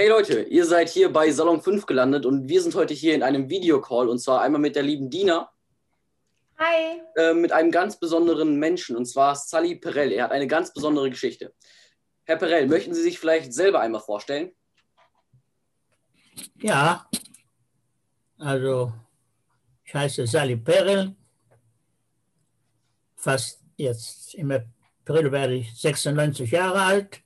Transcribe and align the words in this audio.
Hey 0.00 0.08
Leute, 0.08 0.44
ihr 0.44 0.64
seid 0.64 0.88
hier 0.88 1.12
bei 1.12 1.30
Salon 1.30 1.60
5 1.60 1.84
gelandet 1.84 2.24
und 2.24 2.48
wir 2.48 2.62
sind 2.62 2.74
heute 2.74 2.94
hier 2.94 3.14
in 3.14 3.22
einem 3.22 3.50
Videocall 3.50 4.08
und 4.08 4.18
zwar 4.18 4.40
einmal 4.40 4.58
mit 4.58 4.74
der 4.74 4.82
lieben 4.82 5.10
Dina. 5.10 5.52
Hi. 6.56 7.02
Äh, 7.16 7.34
mit 7.34 7.52
einem 7.52 7.70
ganz 7.70 8.00
besonderen 8.00 8.58
Menschen 8.58 8.96
und 8.96 9.04
zwar 9.04 9.36
Sally 9.36 9.76
Perel. 9.76 10.10
Er 10.12 10.24
hat 10.24 10.30
eine 10.32 10.46
ganz 10.46 10.72
besondere 10.72 11.10
Geschichte. 11.10 11.52
Herr 12.24 12.36
Perel, 12.36 12.66
möchten 12.66 12.94
Sie 12.94 13.02
sich 13.02 13.18
vielleicht 13.18 13.52
selber 13.52 13.80
einmal 13.80 14.00
vorstellen? 14.00 14.52
Ja, 16.62 17.06
also 18.38 18.94
ich 19.84 19.92
heiße 19.92 20.26
Sally 20.26 20.56
Perel. 20.56 21.14
Fast 23.16 23.60
jetzt 23.76 24.34
im 24.34 24.50
April 24.50 25.30
werde 25.30 25.56
ich 25.56 25.78
96 25.78 26.52
Jahre 26.52 26.80
alt 26.80 27.22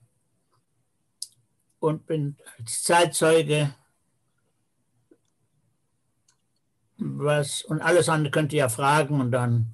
und 1.85 2.07
bin 2.07 2.37
als 2.59 2.83
Zeitzeuge 2.83 3.75
was 6.97 7.63
und 7.63 7.83
alles 7.83 8.09
andere 8.09 8.31
könnt 8.31 8.53
ihr 8.53 8.61
ja 8.61 8.69
fragen 8.69 9.21
und 9.21 9.31
dann. 9.33 9.67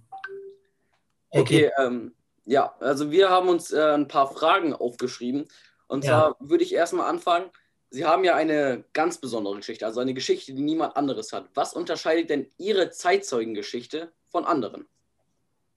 Okay, 1.30 1.70
ähm, 1.78 2.12
ja, 2.44 2.74
also 2.80 3.10
wir 3.10 3.30
haben 3.30 3.48
uns 3.48 3.70
äh, 3.72 3.94
ein 3.94 4.08
paar 4.08 4.32
Fragen 4.32 4.74
aufgeschrieben. 4.74 5.46
Und 5.86 6.04
zwar 6.04 6.30
ja. 6.30 6.36
würde 6.40 6.64
ich 6.64 6.74
erstmal 6.74 7.08
anfangen. 7.08 7.50
Sie 7.90 8.04
haben 8.04 8.24
ja 8.24 8.34
eine 8.34 8.84
ganz 8.92 9.18
besondere 9.18 9.56
Geschichte, 9.56 9.86
also 9.86 10.00
eine 10.00 10.14
Geschichte, 10.14 10.52
die 10.52 10.62
niemand 10.62 10.96
anderes 10.96 11.32
hat. 11.32 11.48
Was 11.54 11.74
unterscheidet 11.74 12.30
denn 12.30 12.48
Ihre 12.58 12.90
Zeitzeugengeschichte 12.90 14.12
von 14.28 14.44
anderen? 14.44 14.86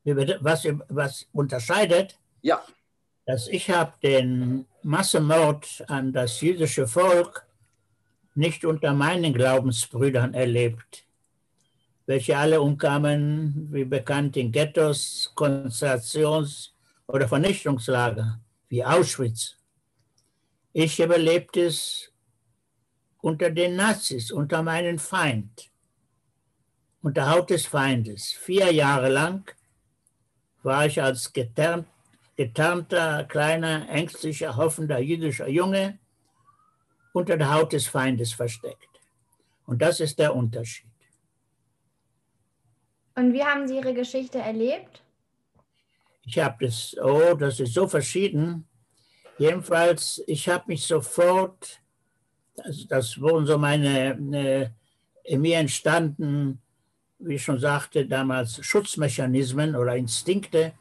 Was, 0.03 0.67
was 0.89 1.27
unterscheidet? 1.34 2.17
Ja. 2.41 2.63
Dass 3.25 3.47
ich 3.47 3.70
habe 3.70 3.94
den 4.02 4.67
Massenmord 4.86 5.84
an 5.88 6.12
das 6.12 6.42
jüdische 6.42 6.88
Volk 6.88 7.48
nicht 8.36 8.66
unter 8.66 8.94
meinen 8.94 9.34
Glaubensbrüdern 9.34 10.34
erlebt, 10.34 11.06
welche 12.06 12.38
alle 12.38 12.62
umkamen, 12.62 13.70
wie 13.72 13.86
bekannt, 13.86 14.36
in 14.38 14.52
Ghettos, 14.52 15.31
Konzentrations- 15.36 16.72
oder 17.08 17.28
Vernichtungslager, 17.28 18.40
wie 18.70 18.84
Auschwitz. 18.84 19.58
Ich 20.73 21.00
überlebte 21.00 21.68
es 21.68 22.12
unter 23.22 23.52
den 23.52 23.75
Nazis, 23.75 24.31
unter 24.31 24.64
meinem 24.64 25.00
Feind, 25.00 25.70
unter 27.02 27.30
Haut 27.30 27.50
des 27.52 27.66
Feindes. 27.66 28.31
Vier 28.31 28.73
Jahre 28.73 29.09
lang 29.09 29.50
war 30.64 30.86
ich 30.86 31.02
als 31.02 31.31
getarnt 31.31 31.88
getarnter, 32.36 33.26
kleiner, 33.26 33.88
ängstlicher, 33.89 34.56
hoffender 34.56 35.00
jüdischer 35.00 35.48
Junge 35.48 36.00
unter 37.14 37.38
der 37.38 37.53
Haut 37.53 37.73
des 37.73 37.88
Feindes 37.88 38.34
versteckt. 38.34 38.90
Und 39.66 39.81
das 39.81 40.00
ist 40.00 40.20
der 40.20 40.36
Unterschied. 40.36 40.90
Und 43.16 43.34
wie 43.34 43.44
haben 43.44 43.67
Sie 43.67 43.78
Ihre 43.78 43.94
Geschichte 43.94 44.40
erlebt? 44.40 45.03
Ich 46.25 46.40
habe 46.40 46.66
das, 46.66 46.95
oh, 47.02 47.36
das 47.36 47.59
ist 47.59 47.73
so 47.73 47.88
verschieden. 47.88 48.68
Jedenfalls, 49.38 50.23
ich 50.25 50.47
habe 50.50 50.66
mich 50.68 50.86
sofort, 50.86 51.81
das, 52.56 52.88
das 52.88 53.22
wurden 53.22 53.45
so 53.45 53.58
meine, 53.58 54.16
ne, 54.20 54.75
in 55.23 55.42
mir 55.42 55.58
entstanden, 55.58 56.62
wie 57.20 57.36
ich 57.36 57.44
schon 57.44 57.59
sagte, 57.59 58.06
damals 58.06 58.64
Schutzmechanismen 58.66 59.75
oder 59.75 59.95
Instinkte, 59.95 60.73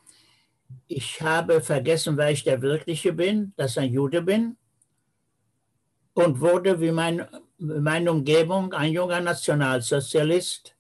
ich 0.87 1.21
habe 1.23 1.61
vergessen, 1.61 2.17
wer 2.17 2.31
ich 2.31 2.45
der 2.45 2.63
Wirkliche 2.63 3.13
bin, 3.13 3.53
dass 3.57 3.73
ich 3.73 3.83
ein 3.83 3.93
Jude 3.93 4.23
bin 4.23 4.57
und 6.15 6.41
wurde 6.41 6.81
wie 6.81 6.93
mein, 6.93 7.27
meine 7.59 8.11
Umgebung 8.11 8.73
ein 8.73 8.93
junger 8.93 9.21
Nationalsozialist 9.21 10.75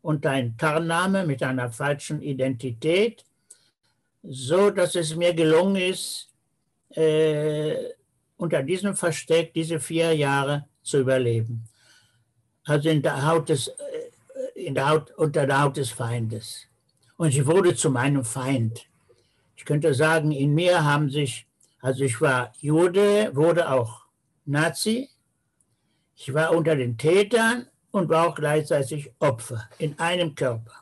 unter 0.00 0.30
einem 0.30 0.56
Tarnname 0.56 1.24
mit 1.24 1.42
einer 1.42 1.70
falschen 1.70 2.20
Identität, 2.20 3.24
so 4.22 4.70
dass 4.70 4.94
es 4.94 5.14
mir 5.14 5.32
gelungen 5.32 5.76
ist, 5.76 6.30
äh, 6.90 7.76
unter 8.36 8.62
diesem 8.62 8.96
Versteck 8.96 9.54
diese 9.54 9.78
vier 9.78 10.12
Jahre 10.14 10.66
zu 10.82 10.98
überleben. 10.98 11.64
Also 12.64 12.88
in 12.88 13.02
der 13.02 13.26
Haut 13.26 13.48
des, 13.48 13.68
äh, 13.68 14.60
in 14.66 14.74
der 14.74 14.88
Haut, 14.88 15.12
unter 15.12 15.46
der 15.46 15.62
Haut 15.62 15.76
des 15.76 15.90
Feindes. 15.90 16.66
Und 17.16 17.28
ich 17.28 17.46
wurde 17.46 17.74
zu 17.74 17.90
meinem 17.90 18.24
Feind. 18.24 18.86
Ich 19.56 19.64
könnte 19.64 19.94
sagen, 19.94 20.32
in 20.32 20.54
mir 20.54 20.84
haben 20.84 21.10
sich, 21.10 21.46
also 21.80 22.04
ich 22.04 22.20
war 22.20 22.52
Jude, 22.60 23.34
wurde 23.34 23.70
auch 23.70 24.06
Nazi, 24.44 25.08
ich 26.16 26.32
war 26.32 26.52
unter 26.54 26.76
den 26.76 26.96
Tätern 26.96 27.66
und 27.90 28.08
war 28.08 28.28
auch 28.28 28.34
gleichzeitig 28.34 29.12
Opfer 29.18 29.68
in 29.78 29.98
einem 29.98 30.34
Körper. 30.34 30.72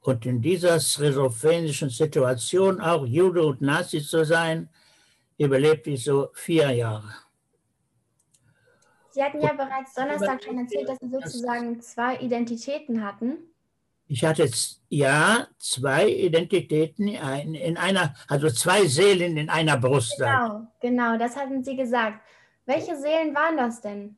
Und 0.00 0.26
in 0.26 0.42
dieser 0.42 0.78
schizophrенischen 0.80 1.88
Situation, 1.88 2.80
auch 2.80 3.06
Jude 3.06 3.44
und 3.46 3.62
Nazi 3.62 4.02
zu 4.02 4.24
sein, 4.24 4.68
überlebte 5.38 5.90
ich 5.90 6.04
so 6.04 6.28
vier 6.34 6.70
Jahre. 6.70 7.14
Sie 9.10 9.22
hatten 9.22 9.40
ja 9.40 9.52
bereits 9.52 9.94
Donnerstag 9.94 10.42
schon 10.42 10.58
erzählt, 10.58 10.88
dass 10.88 10.98
Sie 10.98 11.08
sozusagen 11.08 11.80
zwei 11.80 12.16
Identitäten 12.18 13.04
hatten. 13.04 13.38
Ich 14.06 14.24
hatte 14.24 14.48
ja 14.88 15.46
zwei 15.58 16.08
Identitäten 16.08 17.08
in, 17.08 17.54
in 17.54 17.76
einer, 17.76 18.14
also 18.28 18.50
zwei 18.50 18.86
Seelen 18.86 19.36
in 19.36 19.48
einer 19.48 19.78
Brust. 19.78 20.18
Genau, 20.18 20.66
genau, 20.80 21.18
das 21.18 21.36
hatten 21.36 21.64
Sie 21.64 21.74
gesagt. 21.74 22.20
Welche 22.66 22.96
Seelen 22.96 23.34
waren 23.34 23.56
das 23.56 23.80
denn? 23.80 24.16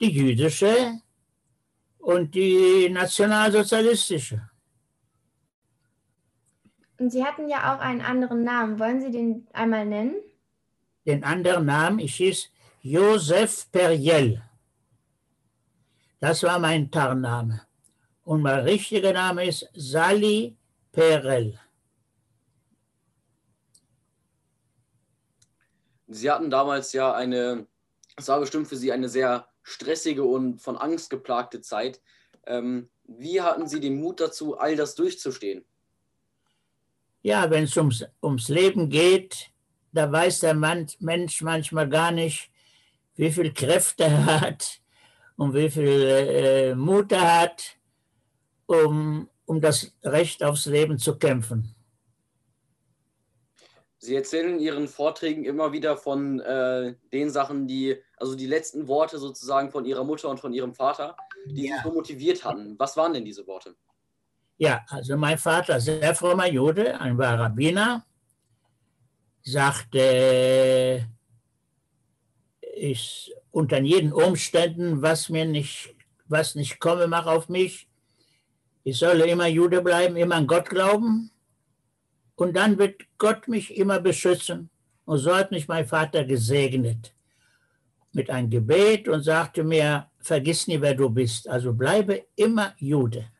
Die 0.00 0.10
jüdische 0.10 1.00
und 1.98 2.34
die 2.34 2.88
nationalsozialistische. 2.88 4.48
Und 6.98 7.10
Sie 7.10 7.24
hatten 7.24 7.48
ja 7.48 7.74
auch 7.74 7.80
einen 7.80 8.00
anderen 8.00 8.44
Namen. 8.44 8.78
Wollen 8.78 9.00
Sie 9.00 9.10
den 9.10 9.46
einmal 9.52 9.86
nennen? 9.86 10.16
Den 11.06 11.24
anderen 11.24 11.66
Namen, 11.66 11.98
ich 11.98 12.14
hieß 12.16 12.50
Josef 12.82 13.70
Periel. 13.72 14.42
Das 16.20 16.42
war 16.42 16.58
mein 16.58 16.90
Tarnname. 16.90 17.62
Und 18.30 18.42
mein 18.42 18.60
richtiger 18.60 19.12
Name 19.12 19.44
ist 19.44 19.68
Sali 19.74 20.56
Perel. 20.92 21.58
Sie 26.06 26.30
hatten 26.30 26.48
damals 26.48 26.92
ja 26.92 27.12
eine, 27.12 27.66
es 28.16 28.28
war 28.28 28.38
bestimmt 28.38 28.68
für 28.68 28.76
Sie 28.76 28.92
eine 28.92 29.08
sehr 29.08 29.48
stressige 29.64 30.22
und 30.22 30.60
von 30.62 30.76
Angst 30.76 31.10
geplagte 31.10 31.60
Zeit. 31.60 32.00
Ähm, 32.46 32.88
wie 33.02 33.40
hatten 33.40 33.66
Sie 33.66 33.80
den 33.80 34.00
Mut 34.00 34.20
dazu, 34.20 34.56
all 34.56 34.76
das 34.76 34.94
durchzustehen? 34.94 35.64
Ja, 37.22 37.50
wenn 37.50 37.64
es 37.64 37.76
ums, 37.76 38.04
ums 38.22 38.48
Leben 38.48 38.90
geht, 38.90 39.50
da 39.90 40.12
weiß 40.12 40.38
der 40.38 40.54
Mensch 40.54 41.42
manchmal 41.42 41.88
gar 41.88 42.12
nicht, 42.12 42.48
wie 43.16 43.32
viel 43.32 43.52
Kräfte 43.52 44.04
er 44.04 44.40
hat 44.40 44.80
und 45.34 45.52
wie 45.52 45.68
viel 45.68 45.88
äh, 45.88 46.74
Mut 46.76 47.10
er 47.10 47.40
hat 47.40 47.79
um, 48.70 49.28
um 49.46 49.60
das 49.60 49.92
Recht 50.04 50.44
aufs 50.44 50.66
Leben 50.66 50.96
zu 50.98 51.18
kämpfen. 51.18 51.74
Sie 53.98 54.14
erzählen 54.14 54.54
in 54.54 54.60
Ihren 54.60 54.88
Vorträgen 54.88 55.44
immer 55.44 55.72
wieder 55.72 55.96
von 55.96 56.40
äh, 56.40 56.94
den 57.12 57.28
Sachen, 57.30 57.66
die, 57.66 57.96
also 58.16 58.34
die 58.34 58.46
letzten 58.46 58.88
Worte 58.88 59.18
sozusagen 59.18 59.70
von 59.70 59.84
Ihrer 59.84 60.04
Mutter 60.04 60.28
und 60.28 60.40
von 60.40 60.54
Ihrem 60.54 60.72
Vater, 60.72 61.16
die 61.46 61.66
ja. 61.66 61.76
Sie 61.76 61.82
so 61.82 61.92
motiviert 61.92 62.44
hatten. 62.44 62.78
Was 62.78 62.96
waren 62.96 63.12
denn 63.12 63.24
diese 63.24 63.46
Worte? 63.46 63.74
Ja, 64.56 64.84
also 64.88 65.16
mein 65.16 65.36
Vater, 65.36 65.80
sehr 65.80 66.14
frommer 66.14 66.46
Jude, 66.46 66.98
ein 67.00 67.18
wahrer 67.18 67.44
Rabbiner, 67.44 68.06
sagte, 69.42 71.06
ich 72.74 73.34
unter 73.50 73.80
jeden 73.80 74.12
Umständen, 74.12 75.02
was 75.02 75.28
mir 75.28 75.44
nicht, 75.44 75.94
was 76.26 76.54
nicht 76.54 76.78
komme, 76.78 77.08
mach 77.08 77.26
auf 77.26 77.48
mich, 77.48 77.89
ich 78.82 78.98
solle 78.98 79.26
immer 79.26 79.46
Jude 79.46 79.82
bleiben, 79.82 80.16
immer 80.16 80.36
an 80.36 80.46
Gott 80.46 80.68
glauben. 80.68 81.30
Und 82.34 82.56
dann 82.56 82.78
wird 82.78 83.02
Gott 83.18 83.48
mich 83.48 83.76
immer 83.76 84.00
beschützen. 84.00 84.70
Und 85.04 85.18
so 85.18 85.34
hat 85.34 85.50
mich 85.50 85.68
mein 85.68 85.86
Vater 85.86 86.24
gesegnet 86.24 87.14
mit 88.12 88.30
einem 88.30 88.50
Gebet 88.50 89.08
und 89.08 89.22
sagte 89.22 89.62
mir, 89.62 90.10
vergiss 90.18 90.66
nie, 90.66 90.80
wer 90.80 90.94
du 90.94 91.10
bist. 91.10 91.48
Also 91.48 91.72
bleibe 91.72 92.26
immer 92.36 92.74
Jude. 92.78 93.30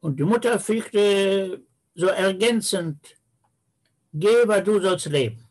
Und 0.00 0.20
die 0.20 0.24
Mutter 0.24 0.60
fügte 0.60 1.62
so 1.94 2.06
ergänzend, 2.06 3.16
geh, 4.12 4.42
aber 4.42 4.60
du 4.60 4.80
sollst 4.80 5.06
leben. 5.06 5.48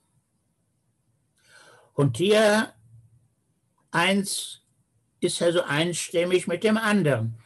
Und 1.94 2.18
hier 2.18 2.74
eins 3.92 4.62
ist 5.20 5.42
also 5.42 5.64
einstimmig 5.64 6.48
mit 6.48 6.64
dem 6.64 6.78
anderen. 6.78 7.38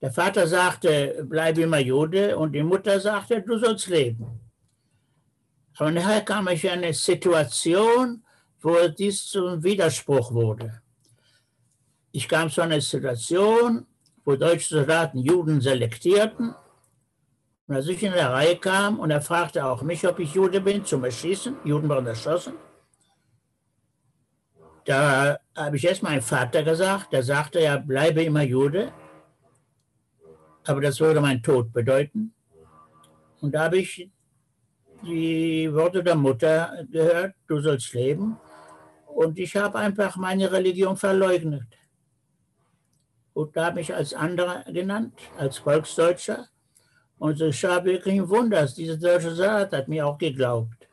Der 0.00 0.12
Vater 0.12 0.46
sagte, 0.46 1.24
bleib 1.28 1.58
immer 1.58 1.78
Jude 1.78 2.36
und 2.36 2.52
die 2.52 2.62
Mutter 2.62 3.00
sagte, 3.00 3.42
du 3.42 3.58
sollst 3.58 3.88
leben. 3.88 4.40
Aber 5.78 5.90
nachher 5.90 6.22
kam 6.22 6.48
ich 6.48 6.64
in 6.64 6.70
eine 6.70 6.92
Situation, 6.92 8.22
wo 8.60 8.88
dies 8.88 9.26
zum 9.26 9.62
Widerspruch 9.62 10.32
wurde. 10.32 10.80
Ich 12.12 12.28
kam 12.28 12.50
zu 12.50 12.62
einer 12.62 12.80
Situation, 12.80 13.86
wo 14.24 14.36
deutsche 14.36 14.74
Soldaten 14.74 15.18
Juden 15.18 15.60
selektierten. 15.60 16.54
Und 17.66 17.74
als 17.74 17.88
ich 17.88 18.02
in 18.02 18.12
der 18.12 18.30
Reihe 18.30 18.56
kam 18.56 19.00
und 19.00 19.10
er 19.10 19.20
fragte 19.20 19.64
auch 19.64 19.82
mich, 19.82 20.06
ob 20.06 20.18
ich 20.18 20.34
Jude 20.34 20.60
bin, 20.60 20.84
zum 20.84 21.04
Erschießen, 21.04 21.56
Juden 21.64 21.88
wurden 21.88 22.06
erschossen, 22.06 22.54
da 24.84 25.38
habe 25.56 25.76
ich 25.76 25.84
erst 25.84 26.02
meinem 26.02 26.22
Vater 26.22 26.62
gesagt, 26.62 27.12
der 27.12 27.22
sagte, 27.22 27.60
ja, 27.60 27.76
bleibe 27.76 28.22
immer 28.22 28.42
Jude, 28.42 28.92
aber 30.68 30.80
das 30.80 31.00
würde 31.00 31.20
meinen 31.20 31.42
Tod 31.42 31.72
bedeuten. 31.72 32.32
Und 33.40 33.52
da 33.54 33.64
habe 33.64 33.78
ich 33.78 34.10
die 35.02 35.72
Worte 35.72 36.02
der 36.02 36.14
Mutter 36.14 36.84
gehört, 36.90 37.34
du 37.46 37.60
sollst 37.60 37.92
leben. 37.94 38.36
Und 39.06 39.38
ich 39.38 39.56
habe 39.56 39.78
einfach 39.78 40.16
meine 40.16 40.50
Religion 40.50 40.96
verleugnet. 40.96 41.66
Und 43.34 43.56
da 43.56 43.66
habe 43.66 43.80
ich 43.80 43.94
als 43.94 44.14
anderer 44.14 44.64
genannt, 44.72 45.14
als 45.38 45.58
Volksdeutscher. 45.58 46.48
Und 47.18 47.40
es 47.40 47.62
war 47.62 47.84
wirklich 47.84 48.14
ein 48.14 48.28
Wunder, 48.28 48.62
dass 48.62 48.74
dieser 48.74 48.96
deutsche 48.96 49.34
Saat 49.34 49.72
hat 49.72 49.88
mir 49.88 50.06
auch 50.06 50.18
geglaubt. 50.18 50.88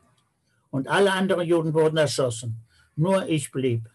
Und 0.70 0.88
alle 0.88 1.12
anderen 1.12 1.46
Juden 1.46 1.72
wurden 1.72 1.96
erschossen. 1.96 2.64
Nur 2.96 3.26
ich 3.28 3.50
blieb. 3.50 3.88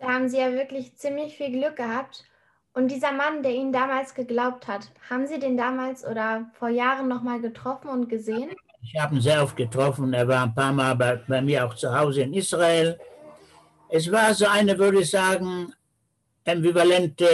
Da 0.00 0.08
haben 0.08 0.28
Sie 0.28 0.38
ja 0.38 0.52
wirklich 0.52 0.96
ziemlich 0.96 1.36
viel 1.36 1.52
Glück 1.52 1.76
gehabt. 1.76 2.24
Und 2.72 2.88
dieser 2.88 3.12
Mann, 3.12 3.42
der 3.42 3.52
Ihnen 3.52 3.72
damals 3.72 4.14
geglaubt 4.14 4.66
hat, 4.66 4.90
haben 5.10 5.26
Sie 5.26 5.38
den 5.38 5.56
damals 5.56 6.06
oder 6.06 6.50
vor 6.58 6.68
Jahren 6.68 7.08
nochmal 7.08 7.40
getroffen 7.40 7.88
und 7.90 8.08
gesehen? 8.08 8.50
Ich 8.82 8.98
habe 8.98 9.16
ihn 9.16 9.20
sehr 9.20 9.42
oft 9.42 9.56
getroffen. 9.56 10.14
Er 10.14 10.26
war 10.26 10.44
ein 10.44 10.54
paar 10.54 10.72
Mal 10.72 10.94
bei, 10.94 11.16
bei, 11.16 11.42
mir 11.42 11.66
auch 11.66 11.74
zu 11.74 11.94
Hause 11.94 12.22
in 12.22 12.32
Israel. 12.32 12.98
Es 13.90 14.10
war 14.10 14.32
so 14.32 14.46
eine, 14.46 14.78
würde 14.78 15.00
ich 15.00 15.10
sagen, 15.10 15.74
ambivalente 16.46 17.26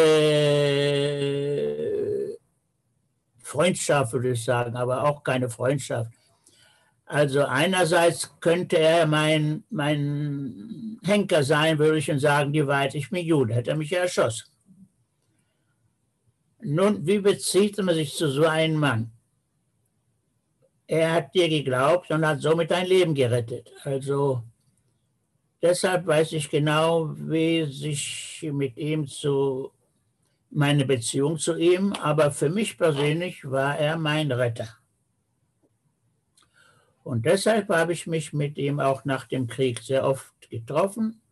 Freundschaft, 3.42 4.12
würde 4.12 4.30
ich 4.30 4.44
sagen, 4.44 4.74
aber 4.74 5.04
auch 5.04 5.22
keine 5.22 5.48
Freundschaft. 5.48 6.15
Also 7.06 7.44
einerseits 7.44 8.34
könnte 8.40 8.78
er 8.78 9.06
mein, 9.06 9.62
mein 9.70 10.98
Henker 11.04 11.44
sein, 11.44 11.78
würde 11.78 11.98
ich 11.98 12.06
schon 12.06 12.18
sagen, 12.18 12.52
die 12.52 12.66
Wahrheit, 12.66 12.96
ich 12.96 13.10
bin 13.10 13.24
Jude, 13.24 13.54
hätte 13.54 13.70
er 13.70 13.76
mich 13.76 13.90
ja 13.90 14.00
erschossen. 14.00 14.50
Nun, 16.62 17.06
wie 17.06 17.20
bezieht 17.20 17.78
man 17.78 17.94
sich 17.94 18.12
zu 18.16 18.28
so 18.28 18.44
einem 18.44 18.80
Mann? 18.80 19.12
Er 20.88 21.12
hat 21.12 21.32
dir 21.32 21.48
geglaubt 21.48 22.10
und 22.10 22.26
hat 22.26 22.40
somit 22.40 22.72
dein 22.72 22.86
Leben 22.86 23.14
gerettet. 23.14 23.70
Also 23.84 24.42
deshalb 25.62 26.08
weiß 26.08 26.32
ich 26.32 26.50
genau, 26.50 27.14
wie 27.16 27.64
sich 27.66 28.48
mit 28.52 28.76
ihm 28.76 29.06
zu 29.06 29.70
meine 30.50 30.84
Beziehung 30.84 31.38
zu 31.38 31.56
ihm, 31.56 31.92
aber 31.92 32.32
für 32.32 32.48
mich 32.48 32.76
persönlich 32.76 33.48
war 33.48 33.78
er 33.78 33.96
mein 33.96 34.32
Retter. 34.32 34.76
Und 37.06 37.24
deshalb 37.24 37.68
habe 37.68 37.92
ich 37.92 38.08
mich 38.08 38.32
mit 38.32 38.58
ihm 38.58 38.80
auch 38.80 39.04
nach 39.04 39.28
dem 39.28 39.46
Krieg 39.46 39.78
sehr 39.78 40.04
oft 40.04 40.50
getroffen. 40.50 41.22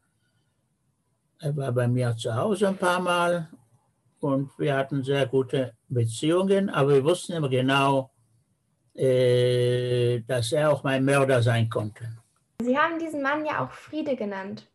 Er 1.40 1.56
war 1.56 1.72
bei 1.72 1.88
mir 1.88 2.16
zu 2.16 2.32
Hause 2.32 2.68
ein 2.68 2.76
paar 2.76 3.00
Mal 3.00 3.48
und 4.20 4.56
wir 4.56 4.76
hatten 4.76 5.02
sehr 5.02 5.26
gute 5.26 5.74
Beziehungen, 5.88 6.70
aber 6.70 6.94
wir 6.94 7.04
wussten 7.04 7.32
immer 7.32 7.48
genau, 7.48 8.12
äh, 8.94 10.20
dass 10.20 10.52
er 10.52 10.70
auch 10.70 10.84
mein 10.84 11.04
Mörder 11.04 11.42
sein 11.42 11.68
konnte. 11.68 12.04
Sie 12.62 12.78
haben 12.78 13.00
diesen 13.00 13.20
Mann 13.20 13.44
ja 13.44 13.64
auch 13.64 13.72
Friede 13.72 14.14
genannt. 14.14 14.70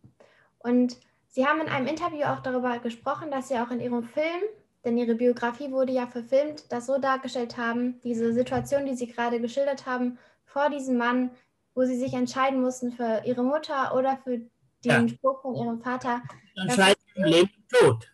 Und 0.57 0.97
Sie 1.29 1.47
haben 1.47 1.61
in 1.61 1.69
einem 1.69 1.87
Interview 1.87 2.23
auch 2.23 2.41
darüber 2.41 2.77
gesprochen, 2.79 3.31
dass 3.31 3.47
Sie 3.47 3.55
auch 3.55 3.71
in 3.71 3.79
Ihrem 3.79 4.03
Film, 4.03 4.41
denn 4.83 4.97
Ihre 4.97 5.15
Biografie 5.15 5.71
wurde 5.71 5.93
ja 5.93 6.07
verfilmt, 6.07 6.69
das 6.73 6.87
so 6.87 6.97
dargestellt 6.97 7.55
haben, 7.55 8.01
diese 8.01 8.33
Situation, 8.33 8.85
die 8.85 8.95
Sie 8.95 9.07
gerade 9.07 9.39
geschildert 9.39 9.85
haben, 9.85 10.17
vor 10.51 10.69
diesem 10.69 10.97
Mann, 10.97 11.31
wo 11.75 11.85
sie 11.85 11.97
sich 11.97 12.13
entscheiden 12.13 12.61
mussten 12.61 12.91
für 12.91 13.21
ihre 13.25 13.43
Mutter 13.43 13.95
oder 13.95 14.17
für 14.23 14.37
den 14.37 14.49
ja. 14.83 15.07
Spruch 15.07 15.41
von 15.41 15.55
ihrem 15.55 15.81
Vater. 15.81 16.21
Entscheiden 16.55 17.01
Leben 17.15 17.49
und 17.55 17.79
Tod. 17.79 18.11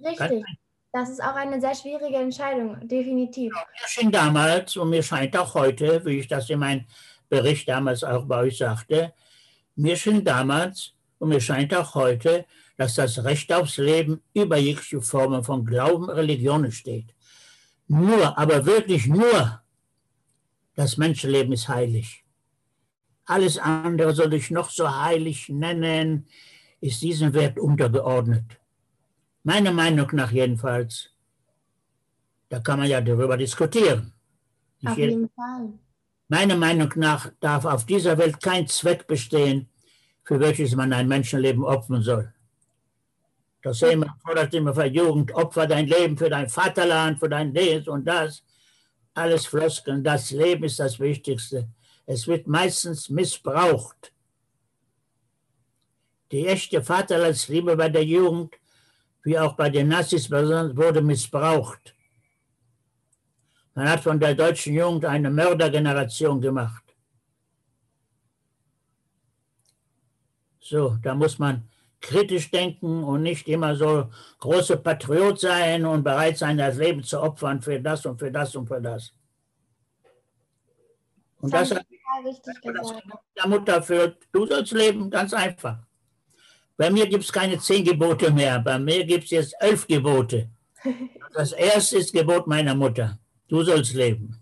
Richtig. 0.00 0.44
Das 0.92 1.10
ist 1.10 1.22
auch 1.22 1.34
eine 1.34 1.60
sehr 1.60 1.74
schwierige 1.74 2.16
Entscheidung, 2.16 2.88
definitiv. 2.88 3.52
Ja, 3.54 3.60
mir 3.60 3.88
schien 3.88 4.10
damals 4.10 4.76
und 4.76 4.88
mir 4.88 5.02
scheint 5.02 5.36
auch 5.36 5.54
heute, 5.54 6.02
wie 6.06 6.20
ich 6.20 6.28
das 6.28 6.48
in 6.48 6.58
meinem 6.58 6.86
Bericht 7.28 7.68
damals 7.68 8.02
auch 8.02 8.24
bei 8.24 8.38
euch 8.38 8.58
sagte, 8.58 9.12
mir 9.74 9.96
schien 9.96 10.24
damals 10.24 10.94
und 11.18 11.28
mir 11.28 11.40
scheint 11.40 11.74
auch 11.74 11.94
heute, 11.94 12.46
dass 12.78 12.94
das 12.94 13.22
Recht 13.24 13.52
aufs 13.52 13.76
Leben 13.76 14.22
über 14.32 14.56
jegliche 14.56 15.02
Formen 15.02 15.44
von 15.44 15.66
Glauben, 15.66 16.08
Religionen 16.08 16.72
steht. 16.72 17.14
Nur, 17.88 18.38
aber 18.38 18.64
wirklich 18.64 19.06
nur 19.06 19.60
das 20.76 20.98
Menschenleben 20.98 21.52
ist 21.52 21.68
heilig. 21.68 22.24
Alles 23.24 23.58
andere 23.58 24.14
soll 24.14 24.32
ich 24.34 24.50
noch 24.50 24.70
so 24.70 24.88
heilig 24.88 25.48
nennen, 25.48 26.28
ist 26.80 27.02
diesem 27.02 27.32
Wert 27.34 27.58
untergeordnet. 27.58 28.44
Meiner 29.42 29.72
Meinung 29.72 30.08
nach 30.12 30.30
jedenfalls. 30.30 31.10
Da 32.48 32.60
kann 32.60 32.78
man 32.78 32.88
ja 32.88 33.00
darüber 33.00 33.36
diskutieren. 33.36 34.12
Nicht 34.80 34.92
auf 34.92 34.98
jeden 34.98 35.28
Fall. 35.30 35.72
Meiner 36.28 36.56
Meinung 36.56 36.92
nach 36.96 37.32
darf 37.40 37.64
auf 37.64 37.86
dieser 37.86 38.18
Welt 38.18 38.40
kein 38.40 38.68
Zweck 38.68 39.06
bestehen, 39.06 39.68
für 40.24 40.38
welches 40.38 40.76
man 40.76 40.92
ein 40.92 41.08
Menschenleben 41.08 41.64
opfern 41.64 42.02
soll. 42.02 42.32
Das 43.62 43.78
sehen 43.78 44.00
wir, 44.00 44.14
fordert 44.22 44.54
immer 44.54 44.74
für 44.74 44.84
Jugend, 44.84 45.32
opfer 45.34 45.66
dein 45.66 45.86
Leben 45.86 46.16
für 46.16 46.28
dein 46.28 46.48
Vaterland, 46.48 47.18
für 47.18 47.28
dein 47.28 47.52
Dies 47.52 47.88
und 47.88 48.04
das 48.04 48.44
alles 49.16 49.46
Floskeln. 49.46 50.04
Das 50.04 50.30
Leben 50.30 50.64
ist 50.64 50.78
das 50.78 50.98
Wichtigste. 51.00 51.68
Es 52.06 52.26
wird 52.26 52.46
meistens 52.46 53.08
missbraucht. 53.08 54.12
Die 56.30 56.46
echte 56.46 56.82
Vaterlandsliebe 56.82 57.76
bei 57.76 57.88
der 57.88 58.04
Jugend, 58.04 58.54
wie 59.22 59.38
auch 59.38 59.54
bei 59.54 59.70
den 59.70 59.88
Nazis, 59.88 60.30
wurde 60.30 61.02
missbraucht. 61.02 61.94
Man 63.74 63.88
hat 63.88 64.00
von 64.00 64.18
der 64.18 64.34
deutschen 64.34 64.74
Jugend 64.74 65.04
eine 65.04 65.30
Mördergeneration 65.30 66.40
gemacht. 66.40 66.82
So, 70.60 70.96
da 71.02 71.14
muss 71.14 71.38
man 71.38 71.68
kritisch 72.00 72.50
denken 72.50 73.04
und 73.04 73.22
nicht 73.22 73.48
immer 73.48 73.74
so 73.76 74.10
große 74.40 74.76
Patriot 74.76 75.40
sein 75.40 75.84
und 75.84 76.04
bereit 76.04 76.38
sein, 76.38 76.58
das 76.58 76.76
Leben 76.76 77.02
zu 77.02 77.20
opfern 77.20 77.60
für 77.60 77.80
das 77.80 78.06
und 78.06 78.18
für 78.18 78.30
das 78.30 78.54
und 78.54 78.66
für 78.66 78.80
das. 78.80 79.12
Und 81.40 81.52
das, 81.52 81.70
das 81.70 81.78
hat 81.78 81.86
der 83.36 83.48
Mutter 83.48 83.82
führt, 83.82 84.18
du 84.32 84.46
sollst 84.46 84.72
leben, 84.72 85.10
ganz 85.10 85.34
einfach. 85.34 85.78
Bei 86.76 86.90
mir 86.90 87.06
gibt 87.06 87.24
es 87.24 87.32
keine 87.32 87.58
zehn 87.58 87.84
Gebote 87.84 88.30
mehr, 88.30 88.58
bei 88.60 88.78
mir 88.78 89.04
gibt 89.04 89.24
es 89.24 89.30
jetzt 89.30 89.54
elf 89.60 89.86
Gebote. 89.86 90.48
Das 91.34 91.52
erste 91.52 91.98
ist 91.98 92.14
Gebot 92.14 92.46
meiner 92.46 92.74
Mutter, 92.74 93.18
du 93.48 93.62
sollst 93.62 93.92
leben. 93.92 94.40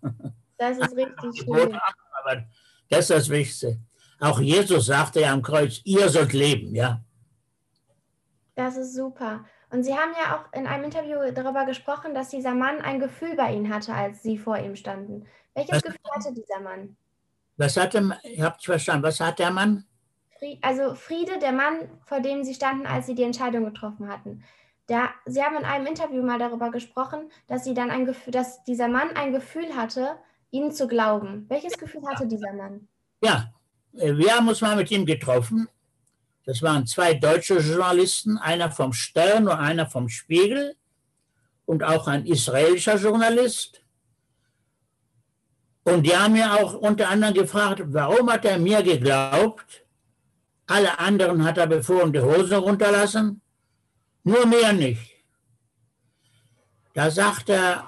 Das 0.57 0.79
ist 0.79 0.93
richtig 0.97 1.43
schön. 1.43 1.77
Aber 2.23 2.45
das 2.89 3.01
ist 3.01 3.11
das 3.11 3.29
Wichtigste. 3.29 3.81
Auch 4.21 4.39
Jesus 4.41 4.87
sagte 4.87 5.23
ja 5.23 5.33
am 5.33 5.43
Kreuz, 5.43 5.81
ihr 5.83 6.09
sollt 6.09 6.33
leben, 6.33 6.73
ja. 6.73 7.03
Das 8.55 8.77
ist 8.77 8.95
super. 8.95 9.45
Und 9.71 9.83
Sie 9.83 9.95
haben 9.95 10.13
ja 10.13 10.37
auch 10.37 10.57
in 10.57 10.67
einem 10.67 10.85
Interview 10.85 11.19
darüber 11.33 11.65
gesprochen, 11.65 12.15
dass 12.15 12.29
dieser 12.29 12.55
Mann 12.55 12.81
ein 12.81 13.01
Gefühl 13.01 13.35
bei 13.35 13.53
Ihnen 13.53 13.73
hatte, 13.73 13.93
als 13.93 14.23
Sie 14.23 14.39
vor 14.39 14.59
ihm 14.59 14.77
standen. 14.77 15.27
Welches 15.55 15.77
was, 15.77 15.83
Gefühl 15.83 16.11
hatte 16.15 16.33
dieser 16.33 16.61
Mann? 16.61 16.97
Was 17.57 17.77
hatte, 17.77 18.17
ich 18.23 18.41
habe 18.41 18.55
nicht 18.57 18.67
verstanden, 18.67 19.03
was 19.03 19.19
hat 19.21 19.39
der 19.39 19.51
Mann? 19.51 19.85
Also 20.61 20.95
Friede, 20.95 21.39
der 21.39 21.53
Mann, 21.53 21.89
vor 22.05 22.21
dem 22.21 22.45
Sie 22.45 22.55
standen, 22.55 22.87
als 22.87 23.07
Sie 23.07 23.15
die 23.15 23.23
Entscheidung 23.23 23.65
getroffen 23.65 24.09
hatten. 24.09 24.45
Der, 24.89 25.09
Sie 25.25 25.43
haben 25.43 25.57
in 25.57 25.65
einem 25.65 25.87
Interview 25.87 26.23
mal 26.23 26.39
darüber 26.39 26.71
gesprochen, 26.71 27.31
dass, 27.49 27.65
Sie 27.65 27.75
dann 27.75 27.91
ein 27.91 28.05
Gefühl, 28.05 28.33
dass 28.33 28.63
dieser 28.65 28.89
Mann 28.89 29.17
ein 29.17 29.33
Gefühl 29.33 29.75
hatte, 29.75 30.17
Ihnen 30.51 30.71
zu 30.71 30.87
glauben. 30.87 31.47
Welches 31.49 31.79
Gefühl 31.79 32.03
hatte 32.07 32.29
dieser 32.29 32.53
Mann? 32.53 32.87
Ja, 33.23 33.53
äh, 33.95 34.17
wir 34.17 34.37
haben 34.37 34.47
uns 34.47 34.61
mal 34.61 34.77
mit 34.77 34.91
ihm 34.91 35.07
getroffen 35.07 35.69
das 36.47 36.61
waren 36.63 36.87
zwei 36.87 37.15
deutsche 37.15 37.59
Journalisten, 37.59 38.37
einer 38.37 38.71
vom 38.71 38.93
Stern 38.93 39.49
und 39.49 39.55
einer 39.55 39.87
vom 39.87 40.09
Spiegel 40.09 40.77
und 41.65 41.83
auch 41.83 42.07
ein 42.07 42.27
israelischer 42.27 42.97
Journalist. 42.97 43.81
Und 45.85 46.05
die 46.05 46.17
haben 46.17 46.35
mir 46.35 46.53
auch 46.55 46.75
unter 46.75 47.09
anderem 47.09 47.35
gefragt, 47.35 47.83
warum 47.87 48.31
hat 48.31 48.45
er 48.45 48.59
mir 48.59 48.83
geglaubt? 48.83 49.85
Alle 50.67 50.99
anderen 50.99 51.45
hat 51.45 51.59
er 51.59 51.67
befohlen, 51.67 52.13
die 52.13 52.21
Hose 52.21 52.57
runterlassen, 52.57 53.43
nur 54.23 54.47
mir 54.47 54.73
nicht. 54.73 55.13
Da 56.95 57.11
sagt 57.11 57.51
er, 57.51 57.87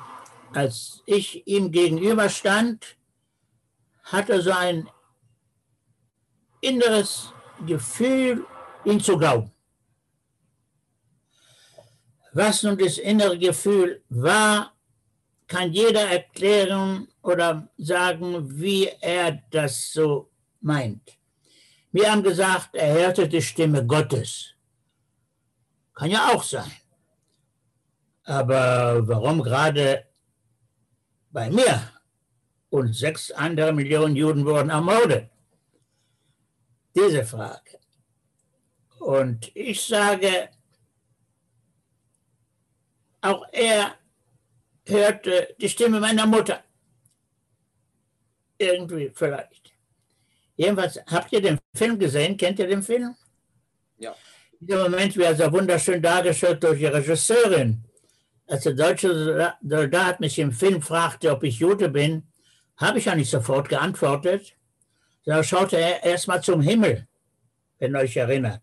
als 0.53 1.03
ich 1.07 1.47
ihm 1.47 1.71
gegenüberstand, 1.71 2.97
hat 4.05 4.29
er 4.31 4.41
so 4.41 4.51
ein 4.51 4.89
inneres 6.61 7.33
Gefühl, 7.65 8.45
ihn 8.85 9.01
zu 9.01 9.17
glauben. 9.17 9.51
Was 12.33 12.63
nun 12.63 12.77
das 12.77 12.99
innere 12.99 13.39
Gefühl 13.39 14.03
war, 14.11 14.73
kann 15.47 15.73
jeder 15.73 16.03
erklären 16.11 17.09
oder 17.23 17.69
sagen, 17.79 18.61
wie 18.61 18.91
er 19.01 19.43
das 19.51 19.93
so 19.93 20.31
meint. 20.61 21.17
Wir 21.93 22.11
haben 22.11 22.23
gesagt, 22.23 22.75
er 22.75 22.93
hörte 22.93 23.27
die 23.27 23.41
Stimme 23.41 23.87
Gottes. 23.87 24.55
Kann 25.95 26.11
ja 26.11 26.29
auch 26.33 26.43
sein. 26.43 26.71
Aber 28.25 29.07
warum 29.09 29.43
gerade 29.43 30.05
bei 31.31 31.49
mir 31.49 31.91
und 32.69 32.95
sechs 32.95 33.31
andere 33.31 33.73
Millionen 33.73 34.17
Juden 34.17 34.45
wurden 34.45 34.69
ermordet? 34.69 35.31
Diese 36.97 37.25
Frage. 37.25 37.79
Und 39.01 39.55
ich 39.55 39.85
sage, 39.85 40.49
auch 43.21 43.45
er 43.53 43.95
hörte 44.87 45.55
die 45.61 45.69
Stimme 45.69 46.01
meiner 46.01 46.27
Mutter. 46.27 46.65
Irgendwie 48.59 49.13
vielleicht. 49.15 49.75
Jedenfalls, 50.57 50.99
habt 51.07 51.33
ihr 51.33 51.43
den 51.43 51.59
Film 51.75 51.99
gesehen? 51.99 52.37
Kennt 52.37 52.59
ihr 52.59 52.67
den 52.67 52.83
Film? 52.83 53.15
Ja. 53.99 54.15
Dieser 54.59 54.85
Moment 54.85 55.15
wird 55.17 55.37
so 55.37 55.53
wunderschön 55.53 56.01
dargestellt 56.01 56.65
durch 56.65 56.79
die 56.79 56.87
Regisseurin. 56.87 57.85
Als 58.47 58.63
der 58.63 58.73
deutsche 58.73 59.55
Soldat 59.63 60.21
mich 60.21 60.39
im 60.39 60.53
Film 60.53 60.81
fragte, 60.81 61.31
ob 61.31 61.43
ich 61.43 61.59
Jude 61.59 61.91
bin, 61.91 62.27
habe 62.79 62.99
ich 62.99 63.05
ja 63.05 63.15
nicht 63.15 63.31
sofort 63.31 63.69
geantwortet. 63.69 64.57
Da 65.27 65.43
schaute 65.43 65.77
er 65.77 66.05
erstmal 66.05 66.41
zum 66.41 66.61
Himmel, 66.61 67.07
wenn 67.79 67.95
ihr 67.95 67.99
euch 67.99 68.17
erinnert. 68.17 68.63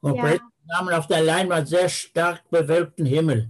Und 0.00 0.16
ja. 0.16 0.22
plötzlich 0.22 0.50
nahmen 0.66 0.94
auf 0.94 1.06
der 1.06 1.22
Leinwand 1.22 1.66
sehr 1.66 1.88
stark 1.88 2.48
bewölkten 2.50 3.06
Himmel. 3.06 3.48